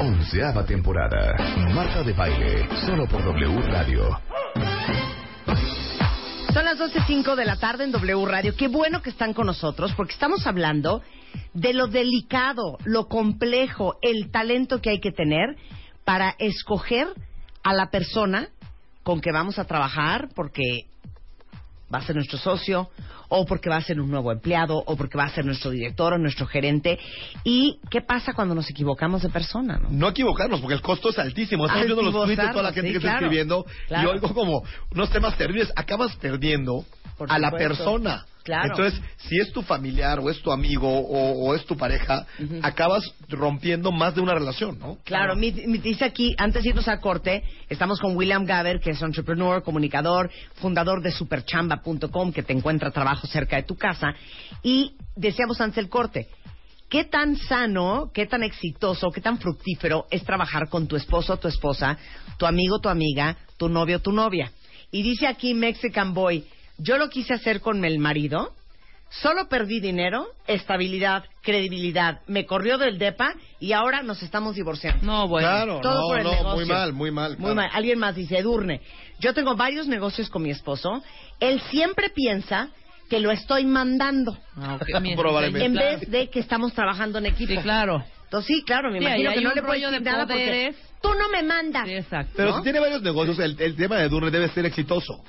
Onceava 0.00 0.64
temporada. 0.64 1.34
Marta 1.74 2.02
de 2.02 2.12
baile. 2.12 2.68
Solo 2.86 3.06
por 3.06 3.22
W 3.24 3.62
Radio. 3.62 4.27
Son 6.52 6.64
las 6.64 6.78
12.05 6.78 7.34
de 7.34 7.44
la 7.44 7.56
tarde 7.56 7.84
en 7.84 7.92
W 7.92 8.24
Radio. 8.26 8.56
Qué 8.56 8.68
bueno 8.68 9.02
que 9.02 9.10
están 9.10 9.34
con 9.34 9.46
nosotros 9.46 9.92
porque 9.94 10.14
estamos 10.14 10.46
hablando 10.46 11.02
de 11.52 11.74
lo 11.74 11.88
delicado, 11.88 12.78
lo 12.84 13.06
complejo, 13.06 13.98
el 14.00 14.30
talento 14.30 14.80
que 14.80 14.90
hay 14.90 15.00
que 15.00 15.12
tener 15.12 15.56
para 16.04 16.34
escoger 16.38 17.06
a 17.62 17.74
la 17.74 17.90
persona 17.90 18.48
con 19.02 19.20
que 19.20 19.30
vamos 19.30 19.58
a 19.58 19.64
trabajar 19.64 20.30
porque 20.34 20.86
va 21.92 21.98
a 21.98 22.02
ser 22.02 22.16
nuestro 22.16 22.38
socio, 22.38 22.90
o 23.28 23.44
porque 23.46 23.68
va 23.70 23.76
a 23.76 23.82
ser 23.82 24.00
un 24.00 24.10
nuevo 24.10 24.32
empleado, 24.32 24.82
o 24.86 24.96
porque 24.96 25.16
va 25.18 25.24
a 25.24 25.30
ser 25.30 25.44
nuestro 25.44 25.70
director 25.70 26.12
o 26.14 26.18
nuestro 26.18 26.46
gerente. 26.46 26.98
¿Y 27.44 27.78
qué 27.90 28.00
pasa 28.00 28.32
cuando 28.34 28.54
nos 28.54 28.68
equivocamos 28.70 29.22
de 29.22 29.28
persona? 29.28 29.78
¿no? 29.78 29.88
No 29.90 30.08
equivocarnos, 30.08 30.60
porque 30.60 30.74
el 30.74 30.82
costo 30.82 31.10
es 31.10 31.18
altísimo. 31.18 31.66
Estamos 31.66 31.86
viendo 31.86 32.02
los 32.02 32.14
tweets 32.14 32.42
de 32.42 32.48
toda 32.48 32.62
la 32.62 32.72
gente 32.72 32.88
Sí, 32.88 32.92
que 32.92 32.98
está 32.98 33.10
claro. 33.10 33.26
escribiendo 33.26 33.66
Claro. 33.88 34.08
y 34.08 34.12
oigo 34.14 34.34
como 34.34 34.62
unos 34.92 35.10
temas 35.10 35.36
terribles. 35.36 35.70
Acabas 35.76 36.14
perdiendo 36.16 36.84
Por 37.16 37.30
a 37.32 37.38
la 37.38 37.50
persona. 37.50 38.24
Claro. 38.48 38.70
Entonces, 38.70 39.00
si 39.18 39.38
es 39.38 39.52
tu 39.52 39.60
familiar 39.60 40.18
o 40.20 40.30
es 40.30 40.40
tu 40.40 40.50
amigo 40.50 40.88
o, 40.88 41.48
o 41.48 41.54
es 41.54 41.66
tu 41.66 41.76
pareja, 41.76 42.26
acabas 42.62 43.04
rompiendo 43.28 43.92
más 43.92 44.14
de 44.14 44.22
una 44.22 44.32
relación, 44.32 44.78
¿no? 44.78 44.96
Claro, 45.04 45.36
mi, 45.36 45.52
mi- 45.52 45.76
dice 45.76 46.06
aquí, 46.06 46.34
antes 46.38 46.62
de 46.62 46.70
irnos 46.70 46.88
a 46.88 46.98
corte, 46.98 47.42
estamos 47.68 48.00
con 48.00 48.16
William 48.16 48.46
Gaber, 48.46 48.80
que 48.80 48.90
es 48.90 49.02
entrepreneur, 49.02 49.62
comunicador, 49.62 50.30
fundador 50.54 51.02
de 51.02 51.12
superchamba.com, 51.12 52.32
que 52.32 52.42
te 52.42 52.52
encuentra 52.54 52.90
trabajo 52.90 53.26
cerca 53.26 53.56
de 53.56 53.64
tu 53.64 53.76
casa. 53.76 54.14
Y 54.62 54.94
decíamos 55.14 55.60
antes 55.60 55.76
del 55.76 55.90
corte, 55.90 56.28
¿qué 56.88 57.04
tan 57.04 57.36
sano, 57.36 58.10
qué 58.14 58.24
tan 58.26 58.42
exitoso, 58.42 59.10
qué 59.10 59.20
tan 59.20 59.38
fructífero 59.38 60.06
es 60.10 60.24
trabajar 60.24 60.70
con 60.70 60.86
tu 60.88 60.96
esposo 60.96 61.34
o 61.34 61.36
tu 61.36 61.48
esposa, 61.48 61.98
tu 62.38 62.46
amigo, 62.46 62.78
tu 62.78 62.88
amiga, 62.88 63.36
tu 63.58 63.68
novio, 63.68 64.00
tu 64.00 64.10
novia? 64.12 64.50
Y 64.90 65.02
dice 65.02 65.26
aquí 65.26 65.52
Mexican 65.52 66.14
Boy, 66.14 66.46
yo 66.78 66.96
lo 66.98 67.08
quise 67.10 67.34
hacer 67.34 67.60
con 67.60 67.84
el 67.84 67.98
marido, 67.98 68.52
Solo 69.10 69.48
perdí 69.48 69.80
dinero, 69.80 70.26
estabilidad, 70.46 71.24
credibilidad. 71.40 72.20
Me 72.26 72.44
corrió 72.44 72.76
del 72.76 72.98
DEPA 72.98 73.32
y 73.58 73.72
ahora 73.72 74.02
nos 74.02 74.22
estamos 74.22 74.54
divorciando. 74.56 75.02
No, 75.06 75.26
bueno. 75.26 75.48
Claro, 75.48 75.80
Todo 75.80 75.94
no, 76.02 76.08
por 76.08 76.18
el 76.18 76.24
no, 76.24 76.30
negocio. 76.32 76.54
muy 76.56 76.64
mal, 76.66 76.92
muy 76.92 77.10
mal. 77.10 77.30
Muy 77.30 77.38
claro. 77.38 77.54
mal. 77.54 77.70
Alguien 77.72 77.98
más 77.98 78.14
dice, 78.14 78.36
Edurne, 78.36 78.82
yo 79.18 79.32
tengo 79.32 79.56
varios 79.56 79.86
negocios 79.88 80.28
con 80.28 80.42
mi 80.42 80.50
esposo. 80.50 81.02
Él 81.40 81.58
siempre 81.70 82.10
piensa 82.10 82.68
que 83.08 83.18
lo 83.20 83.30
estoy 83.30 83.64
mandando 83.64 84.36
Ah, 84.56 84.74
ok, 84.78 85.00
mi- 85.00 85.16
Probablemente. 85.16 85.64
en 85.64 85.72
vez 85.72 86.10
de 86.10 86.28
que 86.28 86.40
estamos 86.40 86.74
trabajando 86.74 87.16
en 87.18 87.24
equipo. 87.26 87.50
Sí, 87.54 87.56
claro. 87.62 88.04
Entonces, 88.24 88.46
sí, 88.58 88.62
claro, 88.62 88.90
me 88.90 88.98
Sí, 88.98 89.06
imagino 89.06 89.32
que 89.32 89.40
no 89.40 89.54
le 89.54 89.62
puedo 89.62 89.72
decir 89.90 89.90
de 89.90 90.00
nada 90.00 90.26
porque 90.26 90.44
poderes. 90.44 90.76
tú 91.00 91.08
no 91.18 91.30
me 91.30 91.42
mandas. 91.44 91.86
Sí, 91.86 91.94
exacto. 91.94 92.34
Pero 92.36 92.50
¿no? 92.50 92.56
si 92.58 92.62
tiene 92.62 92.78
varios 92.78 93.00
negocios, 93.00 93.38
el, 93.38 93.58
el 93.58 93.74
tema 93.74 93.96
de 93.96 94.10
Durne 94.10 94.30
debe 94.30 94.50
ser 94.50 94.66
exitoso. 94.66 95.24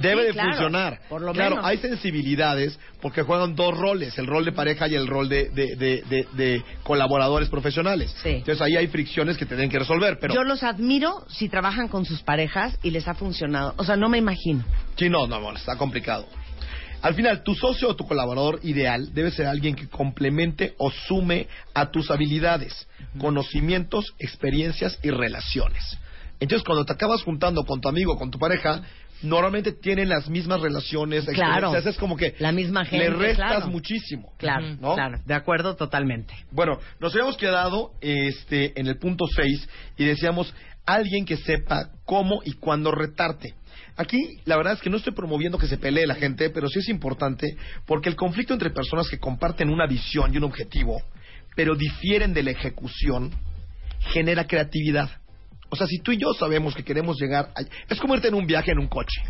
Debe 0.00 0.22
Sí, 0.22 0.26
de 0.28 0.32
claro, 0.32 0.48
funcionar. 0.50 1.00
por 1.08 1.22
lo 1.22 1.32
claro, 1.32 1.56
menos. 1.56 1.64
hay 1.68 1.78
sensibilidades 1.78 2.78
porque 3.00 3.22
juegan 3.22 3.54
dos 3.54 3.76
roles, 3.76 4.16
el 4.18 4.26
rol 4.26 4.44
de 4.44 4.52
pareja 4.52 4.88
y 4.88 4.94
el 4.94 5.06
rol 5.06 5.28
de, 5.28 5.48
de, 5.50 5.76
de, 5.76 6.02
de- 6.08 6.26
de 6.34 6.62
colaboradores 6.82 7.48
profesionales. 7.48 8.14
Sí. 8.22 8.28
Entonces 8.30 8.60
ahí 8.60 8.76
hay 8.76 8.86
fricciones 8.88 9.36
que 9.36 9.46
tienen 9.46 9.70
que 9.70 9.78
resolver, 9.78 10.18
pero 10.20 10.34
Yo 10.34 10.42
los 10.44 10.62
admiro 10.62 11.24
si 11.28 11.48
trabajan 11.48 11.88
con 11.88 12.04
sus 12.04 12.22
parejas 12.22 12.78
y 12.82 12.90
les 12.90 13.06
ha 13.08 13.14
funcionado. 13.14 13.74
O 13.78 13.84
sea, 13.84 13.96
no 13.96 14.08
me 14.08 14.18
imagino. 14.18 14.64
sí, 14.96 15.08
no, 15.08 15.26
no, 15.26 15.40
no, 15.40 15.52
está 15.56 15.76
complicado. 15.76 16.26
Al 17.02 17.14
final, 17.14 17.42
tu 17.44 17.54
socio 17.54 17.90
o 17.90 17.94
tu 17.94 18.06
colaborador 18.06 18.58
ideal 18.62 19.12
debe 19.14 19.30
ser 19.30 19.46
alguien 19.46 19.76
que 19.76 19.86
complemente 19.86 20.74
o 20.78 20.90
sume 20.90 21.46
a 21.74 21.90
tus 21.90 22.10
habilidades, 22.10 22.88
conocimientos, 23.18 24.14
experiencias 24.18 24.98
y 25.02 25.10
relaciones. 25.10 25.98
Entonces, 26.40 26.64
cuando 26.66 26.84
te 26.84 26.92
acabas 26.92 27.22
juntando 27.22 27.64
con 27.64 27.80
tu 27.80 27.88
amigo, 27.88 28.18
con 28.18 28.30
tu 28.30 28.38
pareja, 28.38 28.82
normalmente 29.22 29.72
tienen 29.72 30.08
las 30.08 30.28
mismas 30.28 30.60
relaciones, 30.60 31.24
Claro. 31.24 31.52
experiencias, 31.68 31.94
es 31.94 31.98
como 31.98 32.16
que 32.16 32.34
La 32.38 32.52
misma 32.52 32.84
gente, 32.84 33.10
le 33.10 33.16
restas 33.16 33.46
claro. 33.46 33.66
muchísimo. 33.68 34.32
Claro. 34.38 34.76
¿no? 34.80 34.94
claro. 34.94 35.18
De 35.24 35.34
acuerdo 35.34 35.76
totalmente. 35.76 36.34
Bueno, 36.50 36.78
nos 37.00 37.12
habíamos 37.14 37.36
quedado 37.36 37.92
este, 38.00 38.78
en 38.78 38.86
el 38.86 38.98
punto 38.98 39.24
6 39.26 39.68
y 39.96 40.04
decíamos 40.04 40.54
alguien 40.84 41.24
que 41.24 41.36
sepa 41.36 41.90
cómo 42.04 42.40
y 42.44 42.52
cuándo 42.52 42.92
retarte. 42.92 43.54
Aquí 43.96 44.38
la 44.44 44.56
verdad 44.56 44.74
es 44.74 44.80
que 44.80 44.90
no 44.90 44.98
estoy 44.98 45.14
promoviendo 45.14 45.58
que 45.58 45.66
se 45.66 45.78
pelee 45.78 46.06
la 46.06 46.14
gente, 46.14 46.50
pero 46.50 46.68
sí 46.68 46.80
es 46.80 46.88
importante 46.88 47.56
porque 47.86 48.08
el 48.08 48.16
conflicto 48.16 48.52
entre 48.52 48.70
personas 48.70 49.08
que 49.08 49.18
comparten 49.18 49.70
una 49.70 49.86
visión 49.86 50.32
y 50.32 50.36
un 50.36 50.44
objetivo, 50.44 51.00
pero 51.54 51.74
difieren 51.74 52.34
de 52.34 52.42
la 52.42 52.50
ejecución, 52.50 53.32
genera 54.12 54.46
creatividad. 54.46 55.10
O 55.68 55.76
sea, 55.76 55.86
si 55.86 55.98
tú 55.98 56.12
y 56.12 56.18
yo 56.18 56.32
sabemos 56.34 56.74
que 56.74 56.84
queremos 56.84 57.16
llegar, 57.20 57.50
a- 57.56 57.62
es 57.92 57.98
como 58.00 58.14
irte 58.14 58.28
en 58.28 58.34
un 58.34 58.46
viaje 58.46 58.70
en 58.72 58.78
un 58.78 58.86
coche. 58.88 59.20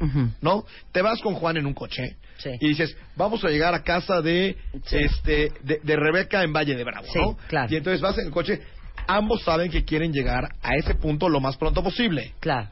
¿no? 0.41 0.65
Te 0.93 1.03
vas 1.03 1.21
con 1.21 1.35
Juan 1.35 1.57
en 1.57 1.67
un 1.67 1.75
coche 1.75 2.17
Sí. 2.39 2.51
y 2.61 2.69
dices, 2.69 2.97
vamos 3.17 3.43
a 3.45 3.49
llegar 3.49 3.75
a 3.75 3.83
casa 3.83 4.21
de, 4.21 4.57
Sí. 4.85 4.97
este, 4.99 5.53
de, 5.63 5.81
de 5.83 5.97
Rebeca 5.97 6.43
en 6.43 6.53
Valle 6.53 6.75
de 6.75 6.85
Bravo, 6.85 7.07
Sí, 7.13 7.19
¿no? 7.19 7.37
claro. 7.49 7.69
Y 7.73 7.77
entonces 7.77 8.01
vas 8.01 8.19
en 8.19 8.27
el 8.27 8.33
coche, 8.33 8.61
ambos 9.09 9.43
saben 9.43 9.71
que 9.71 9.85
quieren 9.85 10.13
llegar 10.13 10.45
a 10.63 10.75
ese 10.77 10.95
punto 10.95 11.29
lo 11.29 11.41
más 11.41 11.57
pronto 11.57 11.83
posible. 11.83 12.35
Claro. 12.41 12.69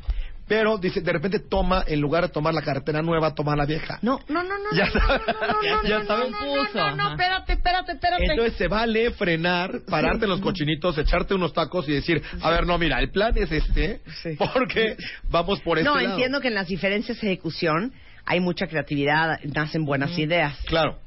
Pero 0.46 0.76
dice, 0.76 1.00
de 1.00 1.10
repente 1.10 1.38
toma, 1.38 1.84
en 1.86 2.00
lugar 2.02 2.24
de 2.24 2.28
tomar 2.28 2.52
la 2.52 2.60
carretera 2.60 3.00
nueva, 3.00 3.34
toma 3.34 3.56
la 3.56 3.64
vieja. 3.64 3.98
No, 4.02 4.20
no, 4.28 4.42
no, 4.42 4.50
no. 4.58 4.76
Ya 4.76 4.86
no, 4.86 4.92
sabe- 4.92 5.20
no, 5.26 5.32
no, 5.32 5.52
no, 5.54 5.62
ya- 5.62 5.76
no, 5.82 5.88
ya 5.88 5.98
no, 6.00 6.04
saben. 6.04 6.32
no, 6.32 6.96
no, 6.96 7.10
espérate, 7.12 7.52
espérate, 7.54 7.92
espérate. 7.92 8.24
Entonces 8.26 8.54
se 8.58 8.68
vale 8.68 9.10
frenar, 9.12 9.80
pararte 9.88 10.24
en 10.24 10.30
los 10.30 10.40
cochinitos, 10.42 10.98
echarte 10.98 11.32
unos 11.34 11.54
tacos 11.54 11.88
y 11.88 11.92
decir, 11.92 12.22
a 12.42 12.50
ver, 12.50 12.66
no, 12.66 12.76
mira, 12.76 13.00
el 13.00 13.10
plan 13.10 13.32
es 13.36 13.50
este, 13.50 14.02
Sí. 14.22 14.36
porque 14.52 14.96
vamos 15.30 15.60
por 15.60 15.78
este 15.78 15.88
no, 15.88 15.96
lado. 15.96 16.10
entiendo 16.10 16.40
que 16.42 16.48
en 16.48 16.54
las 16.54 16.68
diferencias 16.68 17.18
de 17.20 17.26
ejecución 17.28 17.92
hay 18.26 18.40
mucha 18.40 18.66
creatividad, 18.66 19.40
nacen 19.44 19.86
buenas 19.86 20.18
ideas. 20.18 20.56
Claro, 20.66 20.98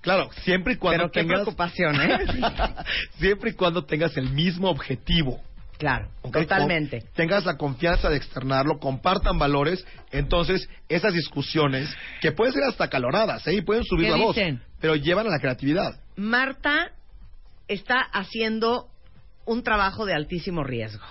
claro, 0.00 0.30
siempre 0.44 0.74
y 0.74 0.76
cuando 0.76 0.98
Pero 1.04 1.10
qué 1.10 1.20
tengas... 1.22 1.40
preocupación, 1.40 2.00
¿eh? 2.00 2.18
siempre 3.18 3.50
y 3.50 3.54
cuando 3.54 3.84
tengas 3.84 4.16
el 4.16 4.30
mismo 4.30 4.70
objetivo. 4.70 5.40
Claro, 5.78 6.08
totalmente. 6.32 7.04
Tengas 7.14 7.44
la 7.44 7.56
confianza 7.56 8.08
de 8.08 8.16
externarlo, 8.16 8.78
compartan 8.78 9.38
valores, 9.38 9.86
entonces 10.10 10.68
esas 10.88 11.12
discusiones, 11.12 11.94
que 12.20 12.32
pueden 12.32 12.54
ser 12.54 12.64
hasta 12.64 12.88
caloradas, 12.88 13.46
¿eh? 13.46 13.54
y 13.54 13.60
pueden 13.60 13.84
subir 13.84 14.06
¿Qué 14.06 14.10
la 14.10 14.16
voz, 14.16 14.36
pero 14.80 14.96
llevan 14.96 15.26
a 15.26 15.30
la 15.30 15.38
creatividad. 15.38 16.00
Marta 16.16 16.92
está 17.68 18.00
haciendo 18.00 18.88
un 19.44 19.62
trabajo 19.62 20.06
de 20.06 20.14
altísimo 20.14 20.64
riesgo. 20.64 21.04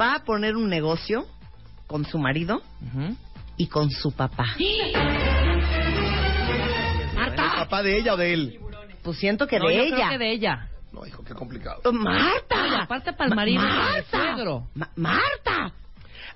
Va 0.00 0.14
a 0.14 0.24
poner 0.24 0.56
un 0.56 0.68
negocio 0.68 1.26
con 1.86 2.06
su 2.06 2.18
marido 2.18 2.62
y 3.56 3.66
con 3.68 3.90
su 3.90 4.12
papá. 4.12 4.56
¿El 4.58 5.31
papá 7.72 7.82
de 7.82 7.98
ella 7.98 8.14
o 8.14 8.16
de 8.16 8.32
él? 8.34 8.58
Pues 9.02 9.18
siento 9.18 9.46
que 9.46 9.58
No, 9.58 9.68
de 9.68 9.76
yo 9.76 9.82
ella. 9.82 9.96
creo 9.96 10.08
que 10.10 10.18
de 10.18 10.32
ella. 10.32 10.68
No, 10.92 11.06
hijo, 11.06 11.24
qué 11.24 11.32
complicado. 11.34 11.80
Marta. 11.92 12.64
Oye, 12.64 12.76
aparte 12.76 13.12
para 13.14 13.30
el 13.30 13.34
marido 13.36 13.62
para 13.62 13.98
el 13.98 14.04
suegro. 14.04 14.68
Ma- 14.74 14.90
Marta. 14.96 15.72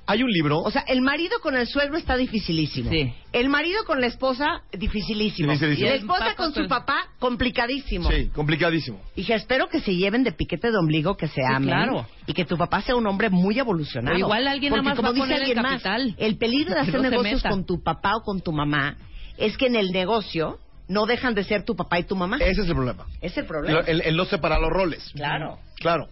Hay 0.09 0.23
un 0.23 0.31
libro, 0.31 0.61
O 0.61 0.71
sea, 0.71 0.83
el 0.87 1.03
marido 1.03 1.41
con 1.41 1.57
el 1.57 1.67
suegro 1.67 1.97
está 1.97 2.17
dificilísimo. 2.17 2.89
Sí. 2.91 3.13
El 3.33 3.49
marido 3.49 3.85
con 3.85 4.01
la 4.01 4.07
esposa, 4.07 4.63
dificilísimo. 4.73 5.51
Dificilísimo. 5.51 5.87
Y 5.87 5.89
la 5.91 5.95
el 5.97 6.01
esposa 6.01 6.35
con 6.37 6.55
su 6.55 6.69
papá, 6.69 7.09
complicadísimo. 7.19 8.09
sí, 8.11 8.29
complicadísimo. 8.33 9.01
Hija, 9.17 9.35
espero 9.35 9.69
que 9.69 9.81
se 9.81 9.97
lleven 9.97 10.23
de 10.23 10.31
piquete 10.33 10.71
de 10.71 10.79
ombligo, 10.79 11.17
que 11.17 11.27
se 11.27 11.43
amen. 11.45 11.69
claro. 11.71 12.07
Y 12.27 12.35
que 12.35 12.45
tu 12.45 12.57
papá 12.57 12.83
sea 12.83 12.95
un 12.95 13.07
hombre 13.09 13.31
muy 13.31 13.59
evolucionado. 13.59 14.15
O 14.17 14.19
igual 14.21 14.47
alguien 14.47 14.71
Porque 14.73 14.83
nada 14.85 14.95
más 14.95 14.97
como 14.97 15.09
va 15.09 15.25
a 15.25 15.29
dice 15.29 15.35
el 15.35 15.41
alguien 15.41 15.63
más, 15.63 15.83
capital. 15.83 16.15
el 16.19 16.39
peligro 16.39 16.75
de 16.75 16.81
hacer 16.83 16.95
no 17.03 17.11
negocios 17.11 17.43
con 17.43 17.67
tu 17.67 17.83
papá 17.83 18.13
o 18.17 18.23
con 18.23 18.41
tu 18.41 18.53
mamá 18.53 18.97
es 19.39 19.57
que 19.59 19.67
en 19.67 19.75
el 19.77 19.91
negocio 19.91 20.59
no 20.89 21.07
dejan 21.07 21.35
de 21.35 21.45
ser 21.45 21.65
tu 21.65 21.75
papá 21.77 21.99
y 21.99 22.05
tu 22.05 22.15
mamá. 22.17 22.37
Ese 22.41 22.63
es 22.63 22.69
el 22.69 22.75
problema. 22.75 23.07
es 23.21 23.37
el 23.37 23.47
problema. 23.47 23.81
El, 23.81 24.01
el 24.03 24.17
no 24.17 24.25
separar 24.25 24.61
los 24.61 24.71
roles. 24.71 25.11
Claro. 25.15 25.59
Claro. 25.81 26.09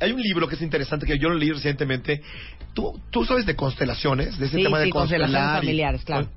Hay 0.00 0.10
un 0.12 0.20
libro 0.20 0.48
que 0.48 0.56
es 0.56 0.62
interesante 0.62 1.06
que 1.06 1.18
yo 1.18 1.28
lo 1.28 1.36
leí 1.36 1.50
recientemente. 1.52 2.22
¿Tú, 2.74 2.98
tú 3.10 3.24
sabes 3.24 3.46
de 3.46 3.54
constelaciones? 3.54 4.38
De 4.38 4.46
ese 4.46 4.56
Sí, 4.56 4.62
tema 4.64 4.78
de 4.78 4.86
sí, 4.86 4.90
constelaciones 4.90 5.50
familiares, 5.60 6.04
claro. 6.04 6.28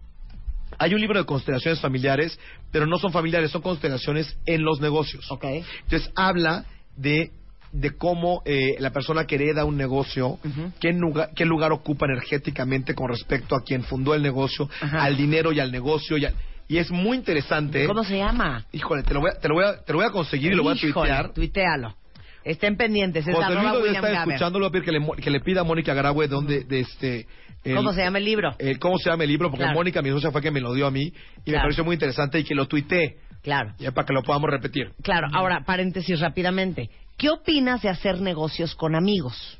Hay 0.78 0.94
un 0.94 1.00
libro 1.00 1.18
de 1.18 1.26
constelaciones 1.26 1.80
familiares, 1.80 2.38
pero 2.72 2.86
no 2.86 2.98
son 3.00 3.12
familiares, 3.12 3.50
son 3.52 3.62
constelaciones 3.62 4.38
en 4.46 4.64
los 4.64 4.82
negocios. 4.82 5.26
Ok. 5.32 5.46
Entonces 5.84 6.12
habla 6.16 6.66
de, 6.98 7.32
de 7.72 7.96
cómo 7.96 8.42
eh, 8.46 8.76
la 8.80 8.92
persona 8.92 9.26
que 9.26 9.36
hereda 9.36 9.64
un 9.66 9.78
negocio, 9.78 10.28
Ujú. 10.44 10.74
qué, 10.82 10.92
lugar, 10.92 11.30
qué 11.34 11.46
lugar 11.46 11.72
ocupa 11.72 12.06
energéticamente 12.06 12.94
con 12.94 13.08
respecto 13.10 13.56
a 13.56 13.64
quien 13.64 13.84
fundó 13.84 14.14
el 14.14 14.22
negocio, 14.22 14.70
Ajá. 14.82 15.02
al 15.04 15.16
dinero 15.16 15.54
y 15.54 15.60
al 15.62 15.72
negocio. 15.72 16.18
Y, 16.18 16.26
al- 16.26 16.36
y 16.68 16.78
es 16.78 16.90
muy 16.92 17.18
interesante. 17.18 17.86
¿Cómo 17.88 18.04
se 18.04 18.18
llama? 18.18 18.66
Híjole, 18.72 19.04
te 19.04 19.14
lo 19.14 19.22
voy 19.22 19.32
a, 19.32 19.40
te 19.40 19.48
lo 19.48 19.56
voy 19.56 19.66
a, 19.66 19.84
te 19.84 19.94
lo 19.94 20.00
voy 20.00 20.08
a 20.08 20.12
conseguir 20.12 20.52
y 20.52 20.56
lo 20.56 20.64
voy 20.64 20.78
a 20.78 20.82
tuitear. 20.82 21.34
tuitealo. 21.34 21.96
Estén 22.44 22.78
pendientes. 22.78 23.28
Es 23.28 23.34
José 23.36 23.54
Luis 23.56 23.72
lo 23.74 23.80
William 23.82 24.04
Gaber. 24.04 24.18
escuchando, 24.28 24.60
le 24.60 24.64
voy 24.64 24.70
a 24.70 24.72
pedir 24.72 24.86
que 24.86 24.92
le, 24.92 25.22
que 25.22 25.30
le 25.32 25.40
pida 25.40 25.62
a 25.62 25.64
Mónica 25.64 25.94
Garagüe 25.96 26.28
dónde, 26.28 26.64
de 26.64 26.80
este... 26.82 27.28
el- 27.64 27.76
¿Cómo 27.76 27.92
se 27.92 28.02
llama 28.04 28.20
el 28.20 28.26
libro? 28.26 28.54
el- 28.60 28.78
¿Cómo 28.78 28.98
se 29.00 29.10
llama 29.10 29.24
el 29.24 29.30
libro? 29.32 29.50
Porque 29.50 29.64
Claro. 29.64 29.74
Mónica, 29.80 30.02
mi 30.04 30.10
socia, 30.10 30.30
fue 30.32 30.42
que 30.44 30.52
me 30.52 30.60
lo 30.62 30.74
dio 30.74 30.86
a 30.86 30.92
mí 30.92 31.12
y 31.44 31.52
me 31.52 31.58
pareció 31.58 31.84
muy 31.84 31.96
interesante 31.96 32.38
y 32.40 32.44
que 32.44 32.54
lo 32.54 32.68
tuiteé, 32.68 33.18
Claro. 33.42 33.74
para 33.96 34.06
que 34.06 34.14
lo 34.14 34.22
podamos 34.22 34.50
repetir. 34.52 34.92
Claro, 35.02 35.28
ahora, 35.34 35.64
paréntesis 35.66 36.20
rápidamente. 36.20 36.90
¿Qué 37.18 37.30
opinas 37.32 37.82
de 37.82 37.90
hacer 37.90 38.22
negocios 38.22 38.76
con 38.76 38.94
amigos? 38.96 39.58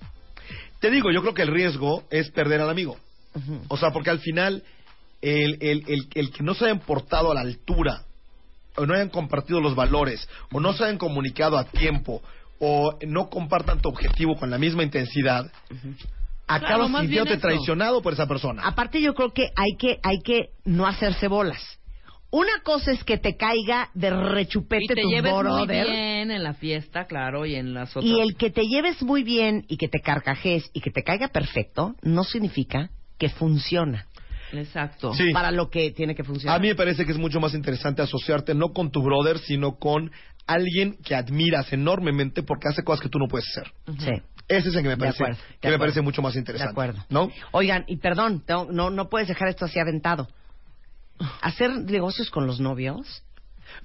Te 0.80 0.92
digo, 0.92 1.10
yo 1.12 1.22
creo 1.22 1.34
que 1.34 1.42
el 1.42 1.48
riesgo 1.48 2.04
es 2.12 2.30
perder 2.30 2.62
al 2.62 2.70
amigo. 2.70 2.98
O 3.70 3.78
sea, 3.78 3.90
porque 3.92 4.12
al 4.12 4.20
final, 4.20 4.62
el, 5.22 5.58
el, 5.62 5.84
el, 5.88 6.08
el 6.14 6.32
que 6.32 6.44
no 6.44 6.54
se 6.54 6.66
hayan 6.66 6.80
portado 6.80 7.32
a 7.32 7.36
la 7.36 7.42
altura, 7.42 8.04
o 8.78 8.86
no 8.86 8.94
hayan 8.94 9.10
compartido 9.10 9.62
los 9.62 9.76
valores, 9.76 10.28
o 10.52 10.60
no 10.60 10.74
se 10.74 10.84
hayan 10.84 10.98
comunicado 10.98 11.58
a 11.58 11.66
tiempo, 11.66 12.22
o 12.60 12.98
no 13.08 13.30
compartan 13.30 13.82
tu 13.82 13.90
objetivo 13.90 14.36
con 14.36 14.50
la 14.50 14.58
misma 14.58 14.84
intensidad, 14.84 15.52
acabas 16.48 16.68
Claro, 16.68 16.90
más 16.90 17.02
bien 17.08 17.24
sintiéndote 17.24 17.34
eso. 17.38 17.48
traicionado 17.48 18.02
por 18.02 18.14
esa 18.14 18.28
persona. 18.28 18.62
Aparte 18.66 19.02
yo 19.02 19.14
creo 19.14 19.34
que 19.34 19.50
hay 19.56 19.76
que 19.78 20.00
hay 20.04 20.20
que 20.24 20.50
no 20.64 20.86
hacerse 20.88 21.28
bolas. 21.28 21.62
Una 22.32 22.60
cosa 22.64 22.92
es 22.92 23.04
que 23.06 23.18
te 23.18 23.38
caiga 23.38 23.90
de 23.94 24.08
Y 24.08 24.10
rechupete 24.10 24.94
te 24.94 25.02
tu 25.04 25.10
lleves 25.10 25.34
muy 25.34 25.68
bien 25.68 26.32
en 26.32 26.44
la 26.44 26.54
fiesta, 26.54 27.06
claro, 27.06 27.46
y 27.46 27.56
en 27.56 27.74
las 27.74 27.92
otras. 27.96 28.04
y 28.06 28.20
el 28.20 28.36
que 28.36 28.50
te 28.50 28.64
lleves 28.68 29.02
muy 29.04 29.24
bien 29.24 29.66
y 29.70 29.78
que 29.78 29.88
te 29.88 30.02
carcajes 30.02 30.70
y 30.74 30.82
que 30.82 30.92
te 30.92 31.04
caiga 31.04 31.30
perfecto 31.30 31.96
no 32.02 32.24
significa 32.26 32.90
que 33.18 33.30
funciona 33.30 34.08
Exacto. 34.58 35.14
Sí. 35.14 35.32
para 35.32 35.52
lo 35.52 35.70
que 35.70 35.92
tiene 35.92 36.16
que 36.16 36.24
funcionar. 36.24 36.58
A 36.58 36.60
mí 36.62 36.68
me 36.70 36.76
parece 36.76 37.06
que 37.06 37.12
es 37.12 37.18
mucho 37.18 37.40
más 37.40 37.54
interesante 37.54 38.02
asociarte 38.02 38.54
no 38.54 38.74
con 38.74 38.92
tu 38.92 39.02
brother, 39.02 39.40
sino 39.40 39.76
con 39.78 40.12
alguien 40.48 40.98
que 41.04 41.16
admiras 41.16 41.72
enormemente 41.74 42.44
porque 42.44 42.68
hace 42.70 42.84
cosas 42.84 43.02
que 43.02 43.10
tú 43.10 43.18
no 43.20 43.28
puedes 43.28 43.48
hacer. 43.50 43.72
Sí. 44.00 44.12
Ese 44.48 44.70
es 44.70 44.76
el 44.76 44.84
que 44.84 44.90
me 44.90 44.90
De 44.90 44.98
parece, 44.98 45.24
acuerdo, 45.24 45.42
de 45.50 45.58
que 45.60 45.70
me 45.70 45.80
parece 45.80 46.02
mucho 46.02 46.22
más 46.22 46.34
De 46.34 46.40
interesante. 46.40 46.72
acuerdo. 46.72 47.04
¿No? 47.10 47.32
Oigan, 47.52 47.84
y 47.88 47.98
perdón, 47.98 48.44
no, 48.48 48.66
no, 48.66 48.90
no 48.92 49.10
puedes 49.10 49.28
dejar 49.28 49.48
esto 49.50 49.66
así 49.66 49.80
aventado. 49.80 50.28
Hacer 51.42 51.72
negocios 51.72 52.30
con 52.30 52.46
los 52.46 52.60
novios. 52.60 53.24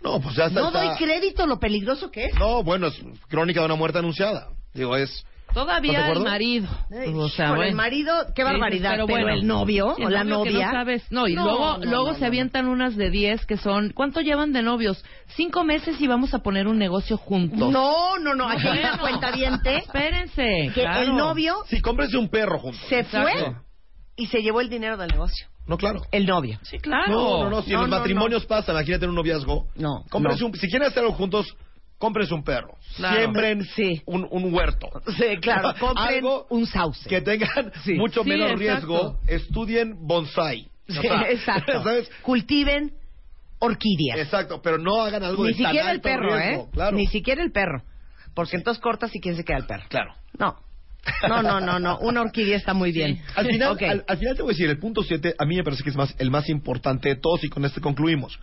No, 0.02 0.20
pues 0.20 0.37
ya 0.37 0.46
está. 0.46 0.61
No 0.61 0.70
doy 0.70 0.88
crédito 0.98 1.46
lo 1.46 1.59
peligroso 1.59 2.11
que 2.11 2.26
es. 2.26 2.35
No, 2.35 2.62
bueno, 2.62 2.88
es 2.88 3.00
crónica 3.28 3.61
de 3.61 3.66
una 3.66 3.74
muerte 3.76 3.98
anunciada. 3.98 4.48
Digo, 4.74 4.96
es. 4.96 5.24
¿Estás 5.50 5.54
de 5.54 5.60
Todavía 5.60 6.08
el 6.12 6.20
marido. 6.20 6.68
O 7.16 7.28
sea, 7.28 7.48
con 7.48 7.56
bueno. 7.56 7.70
el 7.70 7.74
marido, 7.76 8.12
qué 8.34 8.42
Sí, 8.42 8.48
barbaridad. 8.48 8.90
Pero, 8.92 9.06
bueno, 9.06 9.28
el 9.28 9.46
novio 9.46 9.94
el 9.98 10.04
o 10.06 10.08
la 10.10 10.24
novio 10.24 10.52
novia. 10.52 10.66
No, 10.66 10.72
sabes. 10.72 11.02
no 11.12 11.28
y 11.28 11.34
No, 11.34 11.44
luego, 11.44 11.78
no, 11.78 11.84
luego 11.84 12.08
no, 12.08 12.14
se 12.14 12.20
no, 12.20 12.26
avientan 12.26 12.68
unas 12.68 12.96
de 12.96 13.10
10 13.10 13.46
que 13.46 13.56
son. 13.56 13.90
¿Cuánto 13.90 14.20
llevan 14.20 14.52
de 14.52 14.62
novios? 14.62 15.04
Cinco 15.36 15.64
meses 15.64 16.00
y 16.00 16.06
vamos 16.06 16.34
a 16.34 16.38
poner 16.40 16.66
un 16.68 16.78
negocio 16.78 17.16
juntos. 17.16 17.70
No, 17.70 18.18
no, 18.18 18.34
no. 18.34 18.48
Aquí 18.48 18.66
hay 18.66 18.78
una 18.80 18.98
cuenta 18.98 19.30
viente 19.32 19.76
Espérense. 19.78 20.70
que 20.74 20.82
claro. 20.82 21.02
el 21.02 21.16
novio 21.16 21.56
Sí, 21.66 21.80
cómprense 21.80 22.16
un 22.16 22.28
perro 22.28 22.58
juntos. 22.58 22.80
se 22.88 23.00
Exacto. 23.00 23.28
fue 23.32 23.54
y 24.16 24.26
se 24.26 24.42
llevó 24.42 24.60
el 24.60 24.68
dinero 24.68 24.96
del 24.96 25.08
negocio. 25.10 25.46
No, 25.66 25.76
claro. 25.78 26.00
El 26.10 26.26
novio. 26.26 26.58
Sí, 26.62 26.78
claro. 26.78 27.12
No, 27.12 27.44
no, 27.44 27.50
no. 27.50 27.62
Si 27.62 27.70
en 27.70 27.76
No, 27.76 27.80
los 27.82 27.90
no, 27.90 27.96
matrimonios 27.98 28.44
pasa, 28.46 28.72
imagínate 28.72 29.06
un 29.06 29.14
noviazgo. 29.14 29.66
No, 29.76 30.04
Cómprense 30.10 30.44
un, 30.44 30.52
si 30.54 30.68
quieren 30.68 30.88
hacerlo 30.88 31.12
juntos, 31.12 31.46
cómprense 32.00 32.34
un 32.34 32.42
perro. 32.42 32.76
Claro. 32.96 33.16
Siembren 33.18 33.62
Sí. 33.76 34.02
un, 34.06 34.26
un 34.30 34.52
huerto. 34.52 34.88
Sí, 35.16 35.36
claro. 35.40 35.74
Compren 35.78 36.16
Algo 36.16 36.46
un 36.50 36.66
sauce. 36.66 37.08
que 37.08 37.20
tengan 37.20 37.70
Sí. 37.84 37.94
mucho 37.94 38.24
Sí, 38.24 38.28
menos 38.30 38.50
exacto. 38.60 38.60
riesgo. 38.88 39.20
Estudien 39.28 39.96
bonsai. 40.00 40.68
O 40.88 40.92
Sí, 40.94 41.00
sea, 41.02 41.22
exacto. 41.30 41.84
¿Sabes? 41.84 42.10
Cultiven 42.22 42.92
orquídeas. 43.60 44.18
Exacto, 44.18 44.60
pero 44.62 44.78
no 44.78 45.02
hagan 45.02 45.22
algo 45.22 45.44
Ni 45.44 45.52
de 45.52 45.58
tan 45.62 45.66
siquiera 45.66 45.90
el 45.90 45.96
alto 45.96 46.02
perro, 46.02 46.36
riesgo. 46.36 46.62
¿eh? 46.64 46.68
Claro. 46.72 46.96
Ni 46.96 47.06
siquiera 47.06 47.42
el 47.42 47.52
perro. 47.52 47.82
Porque 48.34 48.56
entonces 48.56 48.82
cortas 48.82 49.14
y 49.14 49.20
quién 49.20 49.36
se 49.36 49.44
queda 49.44 49.58
el 49.58 49.66
perro. 49.66 49.84
Claro. 49.88 50.14
No. 50.38 50.56
No, 51.28 51.42
no, 51.42 51.60
no, 51.60 51.78
no. 51.78 51.98
Una 52.00 52.22
orquídea 52.22 52.56
está 52.56 52.74
muy 52.74 52.92
bien. 52.92 53.20
Al 53.34 53.46
final, 53.46 54.04
al 54.06 54.18
final 54.18 54.36
te 54.36 54.42
voy 54.42 54.50
a 54.50 54.54
decir, 54.54 54.68
el 54.70 54.78
punto 54.78 55.02
7 55.02 55.34
a 55.38 55.44
mí 55.46 55.56
me 55.56 55.64
parece 55.64 55.82
que 55.82 55.90
es 55.90 55.96
más, 55.96 56.14
el 56.18 56.30
más 56.30 56.48
importante 56.48 57.08
de 57.10 57.16
todos 57.16 57.42
y 57.44 57.48
con 57.48 57.64
este 57.64 57.80
concluimos. 57.80 58.38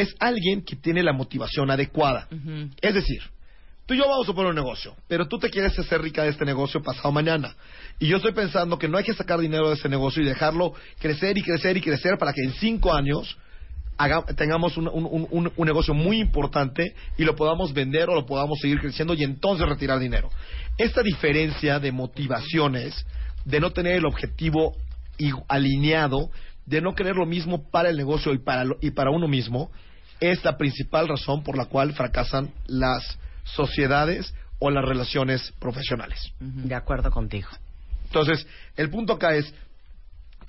Es 0.00 0.14
alguien 0.18 0.62
que 0.62 0.76
tiene 0.76 1.02
la 1.02 1.12
motivación 1.12 1.70
adecuada. 1.70 2.28
Es 2.80 2.94
decir, 2.94 3.22
tú 3.86 3.94
y 3.94 3.98
yo 3.98 4.08
vamos 4.08 4.28
a 4.28 4.32
poner 4.32 4.50
un 4.50 4.56
negocio, 4.56 4.94
pero 5.08 5.26
tú 5.28 5.38
te 5.38 5.50
quieres 5.50 5.78
hacer 5.78 6.00
rica 6.02 6.22
de 6.24 6.30
este 6.30 6.44
negocio 6.44 6.82
pasado 6.82 7.12
mañana. 7.12 7.54
Y 7.98 8.08
yo 8.08 8.16
estoy 8.16 8.32
pensando 8.32 8.78
que 8.78 8.88
no 8.88 8.98
hay 8.98 9.04
que 9.04 9.14
sacar 9.14 9.38
dinero 9.40 9.68
de 9.68 9.74
ese 9.76 9.88
negocio 9.88 10.22
y 10.22 10.26
dejarlo 10.26 10.72
crecer 10.98 11.38
y 11.38 11.42
crecer 11.42 11.76
y 11.76 11.80
crecer 11.80 12.18
para 12.18 12.32
que 12.32 12.42
en 12.42 12.52
cinco 12.54 12.94
años 12.94 13.36
haga- 13.98 14.24
tengamos 14.36 14.76
un, 14.76 14.88
un- 14.88 15.26
un- 15.30 15.52
un- 15.56 15.66
negocio 15.66 15.94
muy 15.94 16.18
importante 16.18 16.94
y 17.16 17.24
lo 17.24 17.34
podamos 17.36 17.72
vender 17.72 18.10
o 18.10 18.14
lo 18.14 18.26
podamos 18.26 18.58
seguir 18.60 18.78
creciendo 18.80 19.14
y 19.14 19.22
entonces 19.24 19.66
retirar 19.66 19.98
dinero. 19.98 20.28
Esta 20.76 21.02
diferencia 21.02 21.78
de 21.78 21.92
motivaciones, 21.92 23.06
de 23.46 23.60
no 23.60 23.70
tener 23.70 23.94
el 23.96 24.04
objetivo 24.04 24.74
alineado, 25.48 26.30
de 26.66 26.80
no 26.80 26.94
querer 26.94 27.16
lo 27.16 27.26
mismo 27.26 27.70
para 27.70 27.88
el 27.88 27.96
negocio 27.96 28.32
y 28.34 28.38
para, 28.38 28.64
lo- 28.64 28.76
y 28.80 28.90
para 28.90 29.10
uno 29.10 29.28
mismo, 29.28 29.70
es 30.20 30.44
la 30.44 30.56
principal 30.56 31.08
razón 31.08 31.42
por 31.42 31.56
la 31.56 31.66
cual 31.66 31.92
fracasan 31.92 32.52
las 32.66 33.18
sociedades 33.44 34.34
o 34.58 34.70
las 34.70 34.84
relaciones 34.84 35.52
profesionales. 35.58 36.32
De 36.40 36.74
acuerdo 36.74 37.10
contigo. 37.10 37.48
Entonces, 38.06 38.46
el 38.76 38.90
punto 38.90 39.12
acá 39.14 39.34
es 39.34 39.52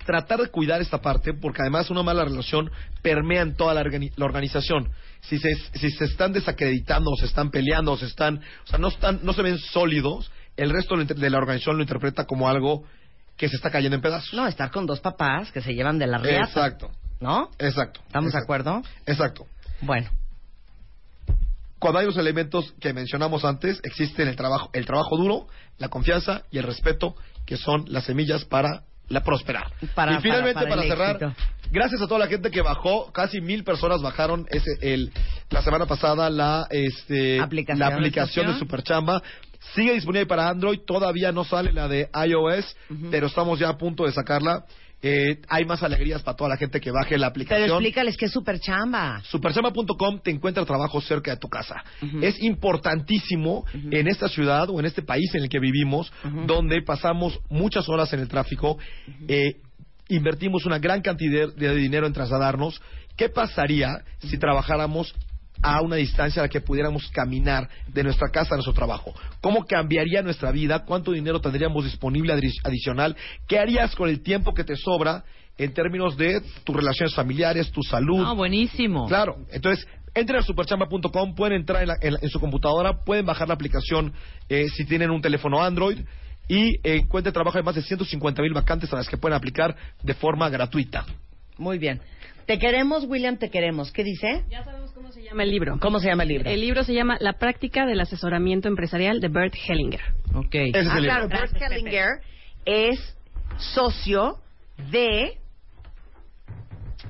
tratar 0.06 0.40
de 0.40 0.48
cuidar 0.48 0.80
esta 0.80 1.00
parte, 1.02 1.34
porque 1.34 1.60
además 1.60 1.90
una 1.90 2.02
mala 2.02 2.24
relación 2.24 2.70
permea 3.02 3.42
en 3.42 3.54
toda 3.54 3.74
la, 3.74 3.82
organi- 3.82 4.12
la 4.16 4.24
organización. 4.24 4.88
Si 5.20 5.38
se, 5.38 5.54
si 5.74 5.90
se 5.90 6.04
están 6.06 6.32
desacreditando, 6.32 7.10
o 7.10 7.16
se 7.16 7.26
están 7.26 7.50
peleando, 7.50 7.92
o 7.92 7.96
se 7.98 8.06
están, 8.06 8.38
o 8.38 8.66
sea, 8.66 8.78
no 8.78 8.88
están, 8.88 9.20
no 9.22 9.32
se 9.34 9.42
ven 9.42 9.58
sólidos, 9.58 10.30
el 10.56 10.70
resto 10.70 10.96
de 10.96 11.30
la 11.30 11.38
organización 11.38 11.76
lo 11.76 11.82
interpreta 11.82 12.24
como 12.24 12.48
algo 12.48 12.84
que 13.38 13.48
se 13.48 13.56
está 13.56 13.70
cayendo 13.70 13.94
en 13.96 14.02
pedazos. 14.02 14.34
No, 14.34 14.46
estar 14.46 14.70
con 14.70 14.84
dos 14.84 15.00
papás 15.00 15.50
que 15.52 15.62
se 15.62 15.72
llevan 15.72 15.98
de 15.98 16.06
la 16.06 16.18
riata. 16.18 16.44
exacto, 16.44 16.90
¿No? 17.20 17.50
exacto. 17.58 18.00
¿Estamos 18.06 18.32
de 18.32 18.38
acuerdo? 18.38 18.82
Exacto. 19.06 19.46
Bueno. 19.80 20.10
Cuando 21.78 22.00
hay 22.00 22.06
los 22.06 22.16
elementos 22.16 22.74
que 22.80 22.92
mencionamos 22.92 23.44
antes, 23.44 23.80
existen 23.84 24.26
el 24.26 24.34
trabajo, 24.34 24.68
el 24.72 24.84
trabajo 24.84 25.16
duro, 25.16 25.46
la 25.78 25.88
confianza 25.88 26.42
y 26.50 26.58
el 26.58 26.64
respeto, 26.64 27.14
que 27.46 27.56
son 27.56 27.84
las 27.86 28.04
semillas 28.04 28.44
para 28.44 28.82
la 29.08 29.22
prosperar. 29.22 29.72
Para- 29.94 30.14
y 30.14 30.20
finalmente, 30.20 30.54
para- 30.54 30.68
para, 30.68 30.76
para 30.76 30.82
el 30.82 30.88
cerrar, 30.88 31.22
éxito. 31.22 31.34
gracias 31.70 32.02
a 32.02 32.08
toda 32.08 32.18
la 32.18 32.26
gente 32.26 32.50
que 32.50 32.60
bajó, 32.62 33.12
casi 33.12 33.40
mil 33.40 33.62
personas 33.62 34.02
bajaron 34.02 34.44
ese, 34.50 34.70
el, 34.82 35.12
la 35.50 35.62
semana 35.62 35.86
pasada 35.86 36.28
la, 36.30 36.66
este, 36.70 37.40
Aplicación. 37.40 37.78
la 37.78 37.94
aplicación 37.94 38.46
de 38.52 38.58
Superchamba. 38.58 39.22
Sigue 39.74 39.94
disponible 39.94 40.26
para 40.26 40.48
Android, 40.48 40.80
todavía 40.86 41.32
no 41.32 41.44
sale 41.44 41.72
la 41.72 41.88
de 41.88 42.08
iOS, 42.26 42.76
pero 43.10 43.26
estamos 43.26 43.58
ya 43.58 43.68
a 43.70 43.76
punto 43.76 44.04
de 44.04 44.12
sacarla. 44.12 44.64
Eh, 45.00 45.40
hay 45.48 45.64
más 45.64 45.84
alegrías 45.84 46.22
para 46.22 46.36
toda 46.36 46.50
la 46.50 46.56
gente 46.56 46.80
que 46.80 46.90
baje 46.90 47.16
la 47.18 47.28
aplicación. 47.28 47.66
Pero 47.66 47.74
explícales 47.74 48.16
que 48.16 48.24
es 48.24 48.32
super 48.32 48.58
chamba. 48.58 49.22
Superchamba.com 49.24 50.20
te 50.20 50.32
encuentra 50.32 50.64
trabajo 50.64 51.00
cerca 51.00 51.30
de 51.30 51.36
tu 51.36 51.48
casa. 51.48 51.84
Es 52.20 52.42
importantísimo 52.42 53.64
en 53.72 54.08
esta 54.08 54.28
ciudad 54.28 54.68
o 54.70 54.80
en 54.80 54.86
este 54.86 55.02
país 55.02 55.32
en 55.34 55.44
el 55.44 55.48
que 55.48 55.60
vivimos, 55.60 56.12
donde 56.46 56.82
pasamos 56.82 57.38
muchas 57.48 57.88
horas 57.88 58.12
en 58.12 58.20
el 58.20 58.28
tráfico, 58.28 58.78
eh, 59.28 59.60
invertimos 60.08 60.64
una 60.66 60.78
gran 60.78 61.00
cantidad 61.02 61.54
de 61.54 61.74
dinero 61.76 62.06
en 62.06 62.12
trasladarnos. 62.12 62.80
¿Qué 63.16 63.28
pasaría 63.28 64.02
si 64.20 64.38
trabajáramos 64.38 65.14
a 65.62 65.80
una 65.82 65.96
distancia 65.96 66.40
a 66.42 66.44
la 66.44 66.48
que 66.48 66.60
pudiéramos 66.60 67.08
caminar 67.10 67.68
de 67.86 68.02
nuestra 68.04 68.28
casa 68.30 68.54
a 68.54 68.56
nuestro 68.56 68.72
trabajo? 68.74 69.14
¿Cómo 69.40 69.64
cambiaría 69.64 70.22
nuestra 70.22 70.50
vida? 70.52 70.84
¿Cuánto 70.84 71.12
dinero 71.12 71.40
tendríamos 71.40 71.84
disponible 71.84 72.34
adi- 72.34 72.60
adicional? 72.64 73.16
¿Qué 73.46 73.58
harías 73.58 73.94
con 73.96 74.08
el 74.08 74.22
tiempo 74.22 74.54
que 74.54 74.64
te 74.64 74.76
sobra 74.76 75.24
en 75.56 75.72
términos 75.74 76.16
de 76.16 76.40
tus 76.64 76.76
relaciones 76.76 77.14
familiares, 77.14 77.70
tu 77.72 77.82
salud? 77.82 78.18
No, 78.18 78.36
buenísimo. 78.36 79.06
Claro, 79.08 79.36
entonces 79.50 79.86
entren 80.14 80.40
a 80.40 80.42
superchamba.com, 80.42 81.34
pueden 81.34 81.56
entrar 81.60 81.82
en, 81.82 81.88
la- 81.88 81.96
en 82.00 82.12
la- 82.14 82.18
en 82.22 82.28
su 82.30 82.38
computadora, 82.40 83.04
pueden 83.04 83.26
bajar 83.26 83.48
la 83.48 83.54
aplicación 83.54 84.12
eh, 84.48 84.66
si 84.76 84.84
tienen 84.84 85.10
un 85.10 85.20
teléfono 85.20 85.62
Android 85.62 85.98
y 86.48 86.76
eh, 86.76 86.96
encuentren 87.02 87.32
trabajo 87.34 87.58
de 87.58 87.62
más 87.64 87.74
de 87.74 87.82
150 87.82 88.40
mil 88.42 88.54
vacantes 88.54 88.92
a 88.92 88.96
las 88.96 89.08
que 89.08 89.16
pueden 89.18 89.36
aplicar 89.36 89.76
de 90.02 90.14
forma 90.14 90.48
gratuita. 90.48 91.04
Muy 91.58 91.76
bien. 91.78 92.00
Te 92.46 92.58
queremos, 92.58 93.04
William, 93.04 93.36
te 93.36 93.50
queremos. 93.50 93.92
¿Qué 93.92 94.02
dice? 94.04 94.44
Ya 94.48 94.64
sabemos 94.64 94.77
cómo 94.98 95.12
se 95.12 95.22
llama 95.22 95.44
el 95.44 95.50
libro. 95.50 95.78
¿Cómo 95.80 96.00
se 96.00 96.08
llama 96.08 96.24
el 96.24 96.28
libro? 96.28 96.50
El 96.50 96.60
libro 96.60 96.82
se 96.82 96.92
llama 96.92 97.16
La 97.20 97.34
práctica 97.34 97.86
del 97.86 98.00
asesoramiento 98.00 98.66
empresarial 98.66 99.20
de 99.20 99.28
Bert 99.28 99.54
Hellinger. 99.54 100.00
Ok. 100.34 100.54
Ese 100.54 100.80
es 100.80 100.88
ah, 100.88 100.98
el 100.98 101.04
claro, 101.04 101.28
libro. 101.28 101.38
Bert 101.38 101.56
Hellinger 101.62 102.08
es 102.64 103.16
socio 103.58 104.38
de 104.90 105.38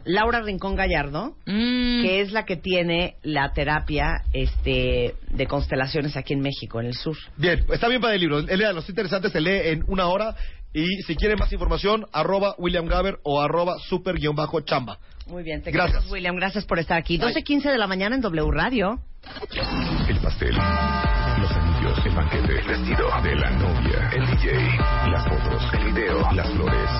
Laura 0.05 0.43
Rincón 0.43 0.77
Gallardo, 0.77 1.35
Mm, 1.47 2.03
que 2.03 2.21
es 2.21 2.33
la 2.33 2.45
que 2.45 2.57
tiene 2.57 3.17
la 3.23 3.53
terapia 3.53 4.23
este, 4.35 5.15
de 5.31 5.47
constelaciones 5.47 6.17
aquí 6.17 6.35
en 6.35 6.41
México, 6.41 6.81
en 6.81 6.89
el 6.89 6.95
sur. 6.95 7.17
Bien, 7.39 7.65
está 7.73 7.89
bien 7.89 8.03
para 8.03 8.15
el 8.15 8.21
libro. 8.21 8.41
Léanlo, 8.41 8.75
los 8.75 8.89
interesantes 8.89 9.33
se 9.33 9.41
lee 9.41 9.71
en 9.71 9.85
una 9.87 10.09
hora. 10.09 10.37
Y 10.75 10.85
si 11.07 11.17
quieren 11.17 11.39
más 11.39 11.51
información, 11.53 12.05
arroba 12.13 12.55
William 12.59 12.87
Gaber 12.87 13.19
o 13.23 13.41
arroba 13.41 13.79
super-chamba. 13.79 14.99
Muy 15.29 15.43
bien, 15.43 15.63
te 15.63 15.71
Gracias. 15.71 15.93
queremos, 15.97 16.13
William. 16.13 16.37
Gracias 16.37 16.65
por 16.65 16.79
estar 16.79 16.99
aquí. 16.99 17.19
Bye. 17.19 17.35
12.15 17.35 17.71
de 17.71 17.79
la 17.79 17.87
mañana 17.87 18.15
en 18.17 18.23
W 18.23 18.51
Radio. 18.51 18.99
El 20.09 20.19
pastel, 20.21 20.55
los 20.55 21.51
anillos, 21.53 22.07
el 22.07 22.15
banquete, 22.15 22.61
el 22.61 22.67
vestido 22.67 23.11
de 23.23 23.37
la 23.37 23.51
novia, 23.51 24.11
el 24.15 24.27
DJ, 24.27 24.53
las 25.11 25.25
fotos, 25.29 25.63
el 25.75 25.93
video, 25.93 26.33
las 26.33 26.51
flores, 26.51 26.91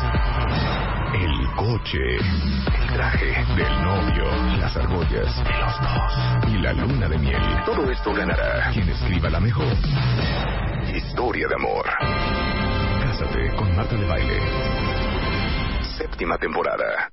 el 1.15 1.55
coche, 1.57 2.17
el 2.17 2.87
traje 2.95 3.27
del 3.57 3.83
novio, 3.83 4.25
las 4.59 4.77
argollas, 4.77 5.37
los 5.39 5.81
dos 5.81 6.49
y 6.53 6.59
la 6.59 6.73
luna 6.75 7.09
de 7.09 7.19
miel. 7.19 7.43
Todo 7.65 7.91
esto 7.91 8.13
ganará 8.13 8.71
quien 8.75 8.89
escriba 8.91 9.31
la 9.31 9.41
mejor 9.41 9.75
historia 10.95 11.47
de 11.49 11.55
amor. 11.55 11.87
Cásate 13.05 13.57
con 13.57 13.75
Marta 13.75 13.97
de 13.97 14.07
Baile. 14.07 14.41
Séptima 15.97 16.37
temporada. 16.37 17.11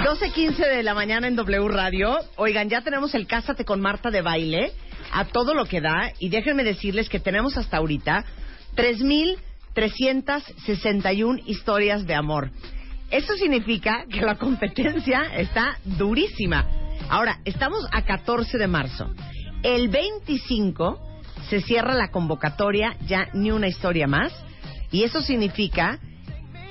12.15 0.00 0.56
de 0.56 0.82
la 0.82 0.94
mañana 0.94 1.28
en 1.28 1.36
W 1.36 1.68
Radio. 1.68 2.18
Oigan, 2.36 2.70
ya 2.70 2.80
tenemos 2.80 3.14
el 3.14 3.26
Cásate 3.26 3.66
con 3.66 3.82
Marta 3.82 4.10
de 4.10 4.22
baile. 4.22 4.72
a 5.12 5.26
todo 5.26 5.54
lo 5.54 5.66
que 5.66 5.80
da 5.80 6.12
y 6.18 6.30
déjenme 6.30 6.64
decirles 6.64 7.08
que 7.08 7.20
tenemos 7.20 7.56
hasta 7.56 7.76
ahorita 7.76 8.24
3.361 8.76 11.42
historias 11.46 12.04
de 12.06 12.14
amor. 12.14 12.50
Eso 13.10 13.34
significa 13.34 14.04
que 14.10 14.22
la 14.22 14.36
competencia 14.36 15.22
está 15.36 15.78
durísima. 15.84 16.66
Ahora, 17.08 17.40
estamos 17.44 17.86
a 17.92 18.02
14 18.02 18.56
de 18.56 18.68
marzo. 18.68 19.12
El 19.62 19.88
25 19.88 20.98
se 21.48 21.60
cierra 21.60 21.94
la 21.94 22.10
convocatoria, 22.10 22.96
ya 23.06 23.28
ni 23.34 23.50
una 23.50 23.68
historia 23.68 24.06
más. 24.06 24.32
Y 24.92 25.02
eso 25.02 25.20
significa, 25.20 25.98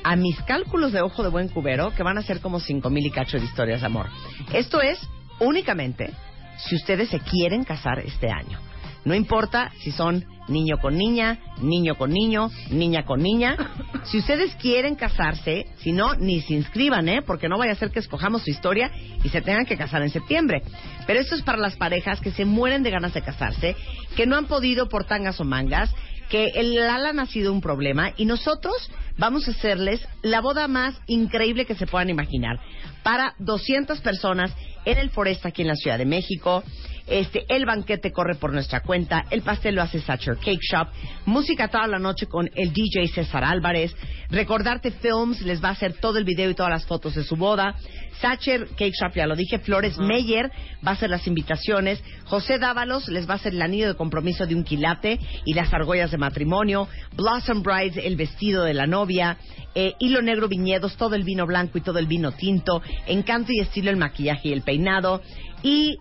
a 0.04 0.16
mis 0.16 0.40
cálculos 0.44 0.92
de 0.92 1.02
ojo 1.02 1.24
de 1.24 1.30
buen 1.30 1.50
cubero, 1.50 1.94
que 1.96 2.04
van 2.04 2.18
a 2.18 2.24
ser 2.24 2.42
como 2.42 2.60
5 2.60 2.90
mil 2.90 3.06
y 3.06 3.12
cacho 3.12 3.38
de 3.38 3.46
historias 3.46 3.82
de 3.82 3.88
amor. 3.88 4.08
Esto 4.54 4.82
es 4.82 5.00
únicamente 5.40 6.12
si 6.58 6.76
ustedes 6.76 7.10
se 7.10 7.20
quieren 7.20 7.64
casar 7.64 8.00
este 8.00 8.30
año. 8.30 8.60
No 9.06 9.16
importa 9.16 9.72
si 9.80 9.92
son 9.92 10.26
niño 10.50 10.78
con 10.78 10.98
niña, 10.98 11.40
niño 11.62 11.96
con 11.96 12.12
niño, 12.12 12.50
niña 12.70 13.06
con 13.06 13.22
niña. 13.22 13.56
Si 14.04 14.18
ustedes 14.18 14.56
quieren 14.56 14.96
casarse, 14.96 15.68
si 15.78 15.92
no, 15.92 16.16
ni 16.16 16.42
se 16.42 16.54
inscriban, 16.54 17.08
¿eh? 17.08 17.22
Porque 17.22 17.48
no 17.48 17.58
vaya 17.58 17.72
a 17.72 17.76
ser 17.76 17.92
que 17.92 18.00
escojamos 18.00 18.44
su 18.44 18.50
historia 18.50 18.92
y 19.24 19.30
se 19.30 19.42
tengan 19.42 19.66
que 19.66 19.78
casar 19.78 20.02
en 20.02 20.10
septiembre. 20.10 20.64
Pero 21.08 21.20
esto 21.20 21.36
es 21.36 21.44
para 21.44 21.58
las 21.58 21.76
parejas 21.76 22.20
que 22.20 22.32
se 22.32 22.46
mueren 22.46 22.84
de 22.84 22.92
ganas 22.92 23.14
de 23.14 23.22
casarse, 23.22 23.76
que 24.16 24.26
no 24.26 24.36
han 24.36 24.46
podido 24.46 24.90
por 24.90 25.06
tangas 25.06 25.40
o 25.40 25.46
mangas, 25.46 25.94
que 26.30 26.52
el 26.56 26.78
Alan 26.78 27.20
ha 27.20 27.26
sido 27.26 27.52
un 27.52 27.62
problema 27.62 28.14
y 28.16 28.26
nosotros 28.26 28.90
vamos 29.18 29.48
a 29.48 29.52
hacerles 29.52 30.02
la 30.22 30.42
boda 30.42 30.68
más 30.68 30.96
increíble 31.08 31.66
que 31.66 31.76
se 31.76 31.88
puedan 31.88 32.10
imaginar 32.10 32.60
para 33.04 33.34
200 33.40 34.00
personas 34.02 34.54
en 34.86 34.98
el 34.98 35.10
Foresta 35.10 35.50
aquí 35.50 35.64
en 35.64 35.68
la 35.68 35.76
Ciudad 35.76 35.98
de 35.98 36.06
México. 36.06 36.64
Este, 37.10 37.46
el 37.50 37.66
banquete 37.66 38.12
corre 38.12 38.36
por 38.36 38.54
nuestra 38.54 38.82
cuenta, 38.82 39.26
el 39.32 39.42
pastel 39.42 39.76
lo 39.76 39.82
hace 39.82 40.00
Sacher 40.00 40.38
Cake 40.38 40.62
Shop, 40.62 40.90
música 41.26 41.68
toda 41.68 41.88
la 41.88 41.98
noche 41.98 42.28
con 42.28 42.50
el 42.54 42.72
DJ 42.72 43.08
César 43.08 43.44
Álvarez, 43.44 43.96
Recordarte 44.30 44.92
Films 44.92 45.42
les 45.42 45.64
va 45.64 45.70
a 45.70 45.72
hacer 45.72 45.94
todo 45.94 46.20
el 46.20 46.24
video 46.24 46.52
y 46.52 46.54
todas 46.54 46.72
las 46.72 46.86
fotos 46.86 47.16
de 47.16 47.24
su 47.24 47.36
boda, 47.36 47.76
Sacher 48.22 48.68
Cake 48.78 48.94
Shop, 48.94 49.12
ya 49.16 49.26
lo 49.26 49.36
dije, 49.36 49.58
Flores 49.58 49.98
Meyer 49.98 50.52
va 50.86 50.92
a 50.92 50.94
hacer 50.94 51.10
las 51.10 51.26
invitaciones, 51.26 52.00
José 52.26 52.60
Dávalos 52.60 53.08
les 53.08 53.28
va 53.28 53.34
a 53.34 53.38
hacer 53.38 53.54
el 53.54 53.62
anillo 53.64 53.88
de 53.88 53.96
compromiso 53.96 54.46
de 54.46 54.54
un 54.54 54.64
quilate 54.64 55.20
y 55.46 55.56
las 55.56 55.74
argollas 55.74 56.12
de 56.12 56.20
matrimonio, 56.20 56.88
Blossom 57.16 57.64
Brides 57.64 57.98
el 57.98 58.18
vestido 58.18 58.64
de 58.66 58.76
la 58.76 58.86
novia, 58.86 59.38
eh, 59.74 59.96
Hilo 60.00 60.22
Negro 60.22 60.48
Viñedos 60.48 60.96
todo 60.96 61.16
el 61.16 61.24
vino 61.24 61.48
blanco 61.48 61.80
y 61.80 61.82
todo 61.82 61.98
el 61.98 62.06
vino 62.06 62.34
tinto, 62.34 62.84
Encanto 63.08 63.52
y 63.52 63.62
estilo 63.62 63.90
el 63.90 63.98
maquillaje 63.98 64.50
y 64.50 64.54
el 64.54 64.62
peinado. 64.62 65.22
Y 65.64 65.98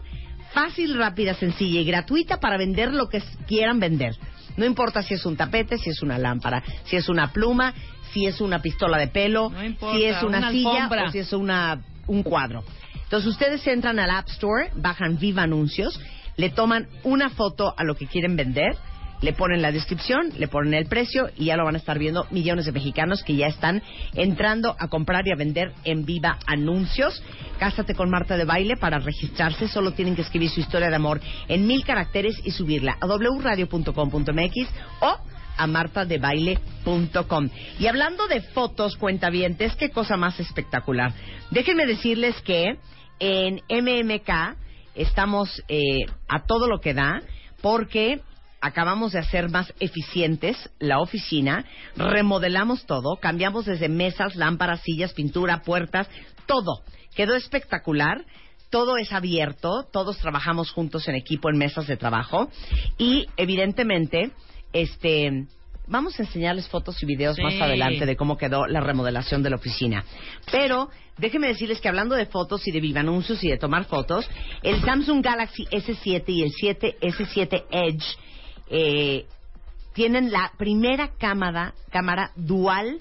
fácil, 0.54 0.98
rápida, 0.98 1.34
sencilla 1.34 1.82
y 1.82 1.86
gratuita 1.86 2.40
para 2.40 2.58
vender 2.58 2.94
lo 2.94 3.10
que 3.10 3.22
quieran 3.48 3.80
vender. 3.80 4.16
No 4.58 4.66
importa 4.66 5.02
si 5.02 5.14
es 5.14 5.26
un 5.26 5.36
tapete, 5.36 5.78
si 5.78 5.90
es 5.90 6.02
una 6.02 6.18
lámpara, 6.18 6.64
si 6.86 6.96
es 6.96 7.10
una 7.10 7.32
pluma, 7.32 7.74
si 8.14 8.26
es 8.26 8.40
una 8.42 8.62
pistola 8.62 8.98
de 8.98 9.08
pelo, 9.08 9.50
No 9.50 9.64
importa, 9.64 9.98
si 9.98 10.06
es 10.06 10.24
una, 10.24 10.38
una 10.40 10.52
silla 10.52 10.70
alfombra. 10.72 11.06
o 11.06 11.12
si 11.12 11.20
es 11.20 11.34
una, 11.34 11.82
un 12.08 12.24
cuadro. 12.24 12.64
Entonces 13.04 13.30
ustedes 13.30 13.66
entran 13.68 14.00
al 14.00 14.10
App 14.10 14.28
Store, 14.30 14.72
bajan 14.76 15.18
Viva 15.20 15.44
Anuncios, 15.44 16.00
le 16.38 16.50
toman 16.50 16.88
una 17.04 17.30
foto 17.30 17.74
a 17.78 17.84
lo 17.84 17.96
que 17.96 18.08
quieren 18.08 18.36
vender, 18.36 18.78
le 19.22 19.34
ponen 19.34 19.62
la 19.62 19.72
descripción, 19.72 20.30
le 20.38 20.48
ponen 20.48 20.74
el 20.74 20.86
precio 20.86 21.30
y 21.38 21.46
ya 21.46 21.58
lo 21.58 21.66
van 21.66 21.76
a 21.76 21.80
estar 21.80 21.98
viendo 21.98 22.28
millones 22.32 22.66
de 22.66 22.72
mexicanos 22.72 23.24
que 23.24 23.36
ya 23.36 23.48
están 23.48 23.82
entrando 24.14 24.76
a 24.80 24.88
comprar 24.88 25.28
y 25.28 25.32
a 25.32 25.36
vender 25.36 25.72
en 25.84 26.06
Viva 26.06 26.38
Anuncios. 26.46 27.24
Cásate 27.60 27.96
con 27.96 28.10
Marta 28.10 28.38
de 28.38 28.46
Baile 28.46 28.76
para 28.78 29.00
registrarse. 29.00 29.68
Solo 29.68 29.92
tienen 29.92 30.16
que 30.16 30.22
escribir 30.22 30.50
su 30.50 30.60
historia 30.60 30.90
de 30.90 30.96
amor 30.96 31.22
en 31.48 31.66
mil 31.66 31.84
caracteres 31.84 32.40
y 32.44 32.52
subirla 32.52 32.98
a 33.00 33.08
wradio.com.mx 33.08 34.70
o 35.02 35.18
a 35.58 35.68
martadebaile.com. 35.68 37.50
Y 37.80 37.88
hablando 37.88 38.28
de 38.28 38.42
fotos, 38.42 38.98
cuentavientes, 38.98 39.76
qué 39.76 39.90
cosa 39.90 40.18
más 40.18 40.40
espectacular. 40.40 41.14
Déjenme 41.52 41.86
decirles 41.86 42.40
que 42.42 42.78
en 43.20 43.62
MMK 43.70 44.58
estamos 44.96 45.64
eh, 45.68 46.06
a 46.28 46.46
todo 46.46 46.68
lo 46.68 46.80
que 46.80 46.94
da 46.94 47.22
porque 47.62 48.22
acabamos 48.66 49.12
de 49.14 49.20
hacer 49.20 49.50
más 49.50 49.72
eficientes 49.80 50.58
la 50.80 51.00
oficina, 51.00 51.66
remodelamos 51.96 52.86
todo, 52.86 53.18
cambiamos 53.18 53.66
desde 53.66 53.90
mesas, 53.90 54.36
lámparas, 54.36 54.82
sillas, 54.82 55.14
pintura, 55.14 55.62
puertas, 55.62 56.10
todo. 56.48 56.82
Quedó 57.16 57.36
espectacular. 57.36 58.26
Todo 58.72 58.98
es 58.98 59.14
abierto, 59.14 59.86
todos 59.94 60.18
trabajamos 60.18 60.72
juntos 60.72 61.08
en 61.08 61.16
equipo 61.16 61.50
en 61.50 61.58
mesas 61.58 61.86
de 61.88 61.96
trabajo 61.98 62.50
y 62.98 63.28
evidentemente 63.38 64.32
este 64.74 65.46
vamos 65.88 66.20
a 66.20 66.24
enseñarles 66.24 66.68
fotos 66.68 67.02
y 67.02 67.06
videos 67.06 67.36
Sí. 67.36 67.44
más 67.44 67.54
adelante 67.62 68.06
de 68.08 68.16
cómo 68.18 68.38
quedó 68.38 68.66
la 68.66 68.82
remodelación 68.82 69.44
de 69.44 69.52
la 69.52 69.58
oficina. 69.58 70.04
Pero 70.52 70.90
déjenme 71.18 71.48
decirles 71.48 71.80
que 71.80 71.88
hablando 71.88 72.16
de 72.16 72.26
fotos 72.26 72.68
y 72.68 72.72
de 72.72 72.82
viva 72.82 73.02
anuncios 73.02 73.42
y 73.44 73.50
de 73.50 73.58
tomar 73.58 73.86
fotos, 73.86 74.28
el 74.64 74.82
Samsung 74.82 75.24
Galaxy 75.24 75.66
S7 75.68 76.24
y 76.28 76.42
el 76.42 76.52
7 76.52 76.98
S7 77.02 77.66
Edge 77.72 78.04
eh, 78.70 79.26
tienen 79.94 80.32
la 80.32 80.52
primera 80.58 81.10
cámara, 81.18 81.74
cámara 81.92 82.32
dual 82.36 83.00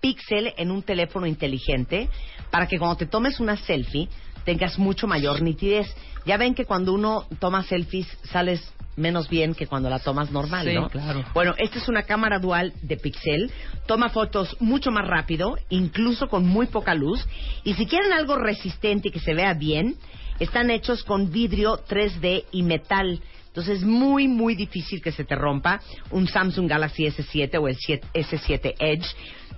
píxel 0.00 0.54
en 0.56 0.70
un 0.70 0.82
teléfono 0.82 1.26
inteligente 1.26 2.08
para 2.50 2.68
que 2.68 2.78
cuando 2.78 2.96
te 2.96 3.06
tomes 3.06 3.40
una 3.40 3.56
selfie 3.56 4.08
tengas 4.44 4.78
mucho 4.78 5.06
mayor 5.06 5.42
nitidez. 5.42 5.92
Ya 6.24 6.36
ven 6.36 6.54
que 6.54 6.64
cuando 6.64 6.92
uno 6.92 7.26
toma 7.40 7.62
selfies 7.64 8.06
sales 8.24 8.72
menos 8.96 9.28
bien 9.28 9.54
que 9.54 9.66
cuando 9.66 9.88
la 9.88 9.98
tomas 10.00 10.30
normal, 10.30 10.66
Sí, 10.66 10.74
¿no? 10.74 10.88
claro. 10.88 11.24
Bueno, 11.32 11.54
esta 11.58 11.78
es 11.78 11.88
una 11.88 12.02
cámara 12.02 12.38
dual 12.40 12.72
de 12.82 12.96
píxel, 12.96 13.50
toma 13.86 14.08
fotos 14.08 14.56
mucho 14.60 14.90
más 14.90 15.06
rápido, 15.06 15.56
incluso 15.68 16.28
con 16.28 16.46
muy 16.46 16.66
poca 16.66 16.94
luz, 16.94 17.24
y 17.62 17.74
si 17.74 17.86
quieren 17.86 18.12
algo 18.12 18.36
resistente 18.36 19.08
y 19.08 19.10
que 19.12 19.20
se 19.20 19.34
vea 19.34 19.54
bien, 19.54 19.96
están 20.38 20.70
hechos 20.70 21.04
con 21.04 21.30
vidrio 21.30 21.80
3D 21.88 22.44
y 22.52 22.62
metal. 22.62 23.20
Entonces 23.48 23.78
es 23.78 23.84
muy, 23.84 24.28
muy 24.28 24.54
difícil 24.54 25.02
que 25.02 25.12
se 25.12 25.24
te 25.24 25.34
rompa 25.34 25.80
un 26.10 26.28
Samsung 26.28 26.68
Galaxy 26.68 27.04
S7 27.06 27.60
o 27.60 27.68
el 27.68 27.76
7 27.76 28.06
S7 28.14 28.74
Edge. 28.78 29.06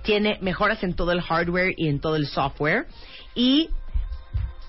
Tiene 0.03 0.39
mejoras 0.41 0.83
en 0.83 0.95
todo 0.95 1.11
el 1.11 1.21
hardware 1.21 1.73
y 1.77 1.87
en 1.87 1.99
todo 1.99 2.15
el 2.15 2.25
software. 2.25 2.87
Y 3.35 3.69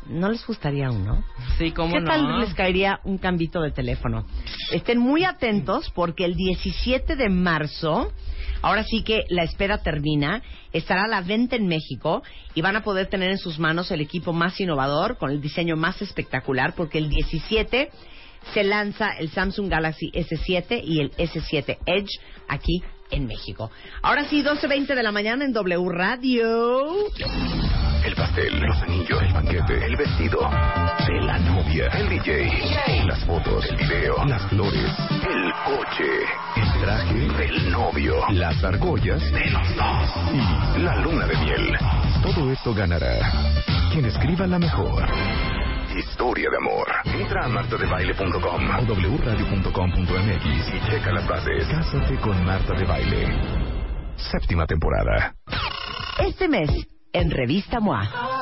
¿no 0.07 0.31
les 0.31 0.47
gustaría 0.47 0.91
uno? 0.91 1.25
Sí, 1.59 1.73
cómo 1.73 1.95
¿Qué 1.95 2.01
no. 2.01 2.07
tal 2.07 2.41
les 2.41 2.55
caería 2.55 3.01
un 3.05 3.19
cambito 3.19 3.61
de 3.61 3.71
teléfono? 3.71 4.27
Estén 4.73 4.99
muy 4.99 5.25
atentos 5.25 5.91
porque 5.95 6.25
el 6.25 6.35
17 6.35 7.17
de 7.17 7.29
marzo, 7.29 8.13
ahora 8.63 8.85
sí 8.85 9.03
que 9.03 9.25
la 9.29 9.45
espera 9.45 9.79
termina, 9.79 10.43
estará 10.73 11.05
a 11.05 11.09
la 11.09 11.21
venta 11.21 11.57
en 11.57 11.67
México 11.67 12.23
y 12.55 12.63
van 12.63 12.77
a 12.77 12.83
poder 12.83 13.07
tener 13.07 13.31
en 13.31 13.39
sus 13.39 13.59
manos 13.59 13.91
el 13.91 14.01
equipo 14.01 14.33
más 14.33 14.61
innovador, 14.61 15.19
con 15.19 15.31
el 15.31 15.41
diseño 15.41 15.77
más 15.77 16.01
espectacular, 16.03 16.75
porque 16.75 16.99
el 16.99 17.09
17 17.09 17.91
se 18.53 18.65
lanza 18.65 19.11
el 19.19 19.31
Samsung 19.31 19.69
Galaxy 19.69 20.11
S7 20.13 20.83
y 20.85 21.01
el 21.01 21.13
S7 21.13 21.79
Edge 21.87 22.19
aquí 22.49 22.83
en 23.13 23.27
México. 23.27 23.71
Ahora 24.03 24.25
sí, 24.25 24.43
12.20 24.43 24.95
de 24.95 25.03
la 25.03 25.13
mañana 25.13 25.45
en 25.45 25.53
W 25.53 25.89
Radio. 25.91 27.09
El 28.05 28.15
pastel, 28.17 28.61
los 28.61 28.77
anillos, 28.83 29.23
el 29.23 29.33
banquete, 29.33 29.87
el 29.87 29.97
vestido 29.97 30.41
de 31.07 31.21
la 31.23 31.39
novia, 31.39 31.87
el 31.89 32.09
DJ, 32.09 33.05
las 33.07 33.25
fotos, 33.25 33.65
el 33.71 33.77
video, 33.77 34.25
las 34.25 34.43
flores, 34.49 34.91
el 35.11 35.53
coche, 35.65 36.25
el 36.57 36.81
traje 36.81 37.29
del 37.39 37.71
novio, 37.71 38.17
las 38.31 38.65
argollas 38.65 39.23
de 39.31 39.51
los 39.51 39.77
dos 39.77 40.11
y 40.77 40.81
la 40.81 40.97
luna 40.97 41.27
de 41.27 41.37
miel. 41.37 41.79
Todo 42.23 42.51
esto 42.51 42.75
ganará 42.75 43.21
quien 43.93 44.07
escriba 44.07 44.49
la 44.49 44.59
mejor 44.59 45.05
historia 45.99 46.49
de 46.51 46.57
amor. 46.57 46.89
Entra 47.05 47.45
a 47.45 47.49
martadebaile.com 47.49 48.91
o 48.91 48.95
wradio.com.mx 48.95 50.75
y 50.75 50.91
checa 50.91 51.13
las 51.13 51.27
bases. 51.27 51.67
Cásate 51.69 52.17
con 52.17 52.45
Marta 52.45 52.75
de 52.75 52.85
Baile. 52.85 53.27
Séptima 54.17 54.67
temporada. 54.67 55.35
Este 56.19 56.49
mes, 56.49 56.71
en 57.13 57.31
Revista 57.31 57.81
MOA. 57.81 58.42